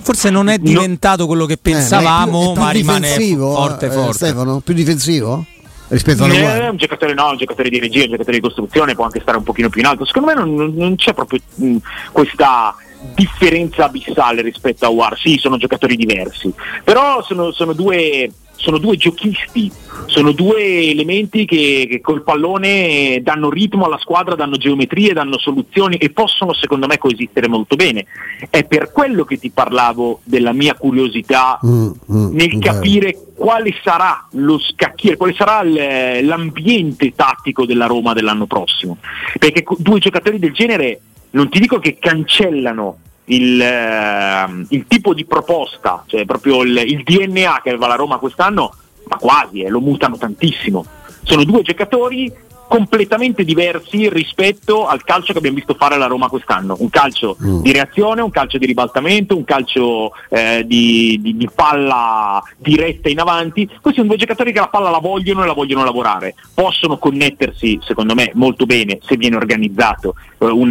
Forse 0.00 0.30
non 0.30 0.48
è 0.48 0.58
diventato 0.58 1.22
no, 1.22 1.26
quello 1.28 1.46
che 1.46 1.58
pensavamo, 1.58 2.42
eh, 2.42 2.46
ma, 2.46 2.52
più, 2.52 2.62
ma 2.62 2.70
rimane 2.70 3.08
forte, 3.36 3.90
forte. 3.90 4.12
Stefano, 4.14 4.60
più 4.60 4.74
difensivo? 4.74 5.44
Rispetto 5.92 6.24
alla 6.24 6.64
eh, 6.64 6.68
un 6.68 6.76
giocatore 6.76 7.14
no, 7.14 7.30
un 7.30 7.36
giocatore 7.36 7.68
di 7.68 7.78
regia, 7.78 8.04
un 8.04 8.10
giocatore 8.10 8.36
di 8.36 8.42
costruzione 8.42 8.94
può 8.94 9.04
anche 9.04 9.20
stare 9.20 9.36
un 9.36 9.44
pochino 9.44 9.68
più 9.68 9.80
in 9.80 9.86
alto. 9.86 10.04
Secondo 10.04 10.28
me 10.28 10.34
non, 10.34 10.74
non 10.74 10.96
c'è 10.96 11.12
proprio 11.12 11.40
mh, 11.54 11.76
questa 12.12 12.74
differenza 13.14 13.84
abissale 13.84 14.42
rispetto 14.42 14.84
a 14.84 14.88
War. 14.88 15.18
Sì, 15.18 15.36
sono 15.38 15.56
giocatori 15.56 15.96
diversi, 15.96 16.52
però 16.84 17.22
sono, 17.22 17.52
sono 17.52 17.72
due 17.72 18.30
sono 18.62 18.78
due 18.78 18.96
giochisti, 18.96 19.70
sono 20.06 20.30
due 20.30 20.88
elementi 20.88 21.44
che, 21.46 21.88
che, 21.90 22.00
col 22.00 22.22
pallone 22.22 23.20
danno 23.20 23.50
ritmo 23.50 23.86
alla 23.86 23.98
squadra, 23.98 24.36
danno 24.36 24.56
geometrie, 24.56 25.12
danno 25.12 25.36
soluzioni 25.36 25.96
e 25.96 26.10
possono 26.10 26.52
secondo 26.54 26.86
me 26.86 26.96
coesistere 26.96 27.48
molto 27.48 27.74
bene. 27.74 28.06
È 28.48 28.62
per 28.62 28.92
quello 28.92 29.24
che 29.24 29.36
ti 29.36 29.50
parlavo 29.50 30.20
della 30.22 30.52
mia 30.52 30.74
curiosità 30.74 31.58
mm, 31.66 31.90
mm, 32.12 32.34
nel 32.34 32.58
capire 32.60 33.18
quale 33.34 33.74
sarà 33.82 34.28
lo 34.34 34.60
scacchiere, 34.60 35.16
quale 35.16 35.34
sarà 35.34 35.64
l'ambiente 35.64 37.12
tattico 37.16 37.66
della 37.66 37.86
Roma 37.86 38.12
dell'anno 38.12 38.46
prossimo. 38.46 38.98
Perché 39.40 39.64
due 39.78 39.98
giocatori 39.98 40.38
del 40.38 40.52
genere 40.52 41.00
non 41.32 41.48
ti 41.48 41.60
dico 41.60 41.78
che 41.78 41.98
cancellano 41.98 42.98
il, 43.26 43.60
eh, 43.60 44.66
il, 44.68 44.86
tipo 44.86 45.14
di 45.14 45.24
proposta, 45.24 46.04
cioè 46.06 46.24
proprio 46.24 46.62
il, 46.62 46.76
il, 46.86 47.02
DNA 47.02 47.60
che 47.62 47.70
aveva 47.70 47.86
la 47.86 47.94
Roma 47.94 48.18
quest'anno, 48.18 48.74
ma 49.08 49.16
quasi, 49.16 49.62
eh, 49.62 49.68
lo 49.68 49.80
mutano 49.80 50.16
tantissimo. 50.16 50.84
Sono 51.22 51.44
due 51.44 51.62
giocatori 51.62 52.32
completamente 52.72 53.44
diversi 53.44 54.08
rispetto 54.08 54.86
al 54.86 55.04
calcio 55.04 55.32
che 55.32 55.38
abbiamo 55.40 55.56
visto 55.56 55.74
fare 55.74 55.96
alla 55.96 56.06
Roma 56.06 56.30
quest'anno. 56.30 56.74
Un 56.78 56.88
calcio 56.88 57.36
mm. 57.44 57.60
di 57.60 57.70
reazione, 57.70 58.22
un 58.22 58.30
calcio 58.30 58.56
di 58.56 58.64
ribaltamento, 58.64 59.36
un 59.36 59.44
calcio 59.44 60.12
eh, 60.30 60.64
di, 60.64 61.18
di, 61.20 61.36
di, 61.36 61.50
palla 61.54 62.42
diretta 62.56 63.10
in 63.10 63.20
avanti. 63.20 63.66
Questi 63.66 64.00
sono 64.00 64.08
due 64.08 64.16
giocatori 64.16 64.54
che 64.54 64.60
la 64.60 64.68
palla 64.68 64.88
la 64.88 65.00
vogliono 65.00 65.42
e 65.42 65.46
la 65.46 65.52
vogliono 65.52 65.84
lavorare. 65.84 66.34
Possono 66.54 66.96
connettersi, 66.96 67.78
secondo 67.82 68.14
me, 68.14 68.30
molto 68.36 68.64
bene 68.64 69.00
se 69.02 69.18
viene 69.18 69.36
organizzato 69.36 70.14
eh, 70.38 70.46
un, 70.46 70.70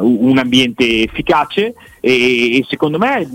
un 0.00 0.36
ambiente 0.36 1.04
efficace 1.04 1.74
e, 2.00 2.56
e, 2.56 2.66
secondo 2.68 2.98
me 2.98 3.28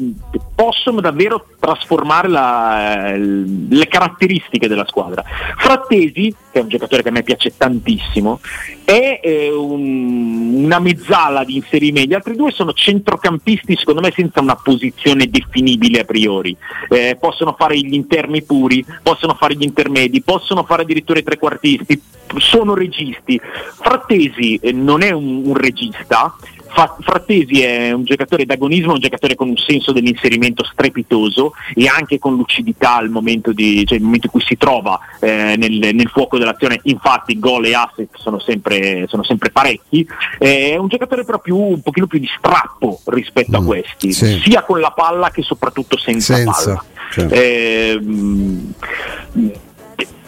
possono 0.54 1.02
davvero 1.02 1.46
trasformare 1.60 2.28
la, 2.28 3.16
le 3.16 3.88
caratteristiche 3.88 4.68
della 4.68 4.86
squadra. 4.86 5.24
Frattesi, 5.58 6.34
che 6.52 6.60
è 6.60 6.62
un 6.62 6.70
giocatore 6.70 7.02
che 7.04 7.10
a 7.10 7.12
me 7.12 7.24
piace 7.24 7.56
tantissimo, 7.56 8.40
è 8.84 9.20
eh, 9.24 9.52
un, 9.52 10.64
una 10.64 10.80
mezzala 10.80 11.44
di 11.44 11.56
inserimenti, 11.56 12.10
gli 12.10 12.14
altri 12.14 12.36
due 12.36 12.52
sono 12.52 12.74
centrocampisti 12.74 13.76
secondo 13.76 14.02
me 14.02 14.12
senza 14.12 14.42
una 14.42 14.56
posizione 14.56 15.28
definibile 15.28 16.02
a 16.02 16.04
priori, 16.04 16.56
eh, 16.90 17.18
possono 17.20 17.56
fare 17.58 17.78
gli 17.78 17.94
interni 17.94 18.44
puri, 18.44 18.86
possono 19.02 19.36
fare 19.36 19.56
gli 19.56 19.64
intermedi, 19.64 20.22
possono 20.22 20.64
fare 20.64 20.84
addirittura 20.84 21.20
i 21.20 21.24
trequartisti, 21.24 22.02
sono 22.38 22.74
registi. 22.74 23.40
Frattesi 23.80 24.60
eh, 24.62 24.72
non 24.72 25.02
è 25.02 25.12
un, 25.12 25.44
un 25.46 25.56
regista, 25.56 26.36
Frattesi 26.76 27.62
è 27.62 27.92
un 27.92 28.04
giocatore 28.04 28.46
d'agonismo, 28.46 28.94
un 28.94 29.00
giocatore 29.00 29.36
con 29.36 29.48
un 29.48 29.58
senso 29.58 29.94
dell'inserimento 29.94 30.66
strepitoso 30.66 31.54
e 31.74 31.88
anche 31.88 32.20
con 32.20 32.36
lucidità 32.36 32.98
al 32.98 33.10
momento, 33.10 33.54
di, 33.54 33.86
cioè, 33.86 34.00
momento 34.00 34.26
in 34.26 34.32
cui 34.32 34.42
si 34.42 34.58
trova 34.58 35.00
eh, 35.22 35.56
nel, 35.58 35.96
nel, 35.96 36.10
fuoco 36.10 36.38
dell'azione, 36.38 36.80
infatti 36.84 37.40
gol 37.40 37.66
e 37.66 37.74
asset 37.74 38.10
sono 38.18 38.40
sempre, 38.40 39.06
sono 39.08 39.24
sempre 39.24 39.52
parecchi, 39.52 40.06
eh, 40.38 40.72
è 40.72 40.78
un 40.78 40.88
giocatore 40.88 41.24
però 41.24 41.40
più, 41.40 41.58
un 41.58 41.82
pochino 41.82 42.08
più 42.08 42.20
di 42.20 42.30
strappo 42.38 43.00
rispetto 43.06 43.60
mm, 43.60 43.64
a 43.64 43.66
questi, 43.66 44.12
sì. 44.12 44.42
sia 44.44 44.64
con 44.64 44.82
la 44.82 44.92
palla 44.92 45.32
che 45.32 45.44
soprattutto 45.44 45.98
senza, 45.98 46.36
senza 46.36 46.52
palla. 46.52 46.84
Certo. 47.12 47.34
Eh, 47.34 48.00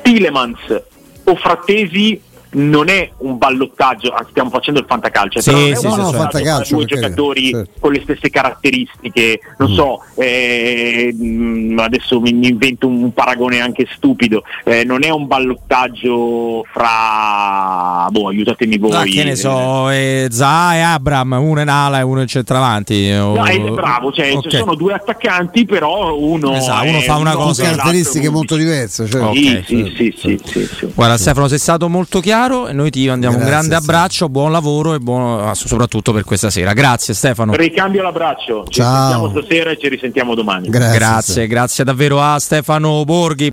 Tilemans 0.02 0.84
o 1.26 1.36
Frattesi 1.36 2.22
non 2.52 2.88
è 2.90 3.12
un 3.18 3.38
ballottaggio, 3.38 4.14
stiamo 4.30 4.50
facendo 4.50 4.80
il 4.80 4.86
fantacalcio, 4.88 5.42
sì, 5.42 5.52
sì, 5.52 5.76
sì, 5.76 5.88
no, 5.88 6.12
fantacalcio 6.12 6.76
due 6.76 6.86
giocatori 6.86 7.50
certo. 7.52 7.72
con 7.80 7.92
le 7.92 8.02
stesse 8.04 8.30
caratteristiche, 8.30 9.40
non 9.58 9.72
mm. 9.72 9.74
so, 9.74 10.04
eh, 10.16 11.14
mm, 11.14 11.78
adesso 11.80 12.22
mi, 12.22 12.30
invento 12.30 12.88
un 12.88 13.12
paragone 13.12 13.60
anche 13.60 13.86
stupido, 13.94 14.44
eh, 14.64 14.86
non 14.86 15.04
è 15.04 15.10
un 15.10 15.28
ballottaggio 15.28 16.64
fra, 16.72 18.08
boh, 18.10 18.30
aiutatemi 18.30 18.78
voi. 18.78 18.94
Ah, 18.94 19.04
che 19.04 19.24
ne 19.26 19.36
so, 19.36 19.90
eh, 19.90 20.28
Zaha 20.32 20.76
e 20.76 20.80
Abram, 20.80 21.34
uno 21.34 21.62
in 21.62 21.70
ala 21.70 22.00
e 22.00 22.04
uno 22.04 22.22
in 22.22 22.28
centravanti. 22.28 23.12
O... 23.12 23.36
No, 23.36 23.46
è 23.46 23.60
bravo, 23.60 24.12
cioè, 24.14 24.34
okay. 24.34 24.60
sono 24.60 24.76
due 24.76 24.94
attaccanti, 24.94 25.66
però 25.66 26.18
uno, 26.18 26.56
esatto, 26.56 26.88
uno 26.88 27.00
fa 27.02 27.18
una 27.18 27.36
cosa 27.36 27.64
con 27.64 27.72
caratteristiche 27.76 28.30
molto 28.30 28.56
diverse. 28.56 29.06
Cioè. 29.08 29.22
Okay, 29.22 29.64
sì, 29.66 29.94
sì, 29.96 30.16
sì, 30.18 30.42
sì, 30.44 30.66
sì, 30.66 30.92
Guarda, 30.94 31.18
Stefano, 31.18 31.48
sei 31.48 31.60
stato 31.60 31.90
molto 31.90 32.20
chiaro 32.22 32.36
chiaro 32.38 32.68
e 32.68 32.74
noi 32.74 32.92
ti 32.92 33.08
mandiamo 33.08 33.36
Grazie, 33.36 33.54
un 33.54 33.60
grande 33.60 33.76
abbraccio, 33.76 34.30
buon 34.30 34.52
lavoro 34.52 34.94
e 34.94 35.00
buono 35.00 35.54
soprattutto 35.56 36.14
per 36.14 36.24
questa 36.24 36.50
sera. 36.52 36.74
Grazie 36.74 37.14
Stefano. 37.14 37.56
Ricambio 37.56 38.04
l'abbraccio. 38.04 38.66
Ci 38.68 38.82
Ciao. 38.82 39.10
sentiamo 39.10 39.42
stasera 39.42 39.72
e 39.72 39.78
ci 39.78 39.90
risentiamo 39.90 40.36
domani. 40.36 40.70
Grazie, 40.70 40.98
grazie, 40.98 41.48
grazie 41.48 41.84
davvero 41.84 42.22
a 42.22 42.38
Stefano 42.38 43.04
Borghi. 43.06 43.46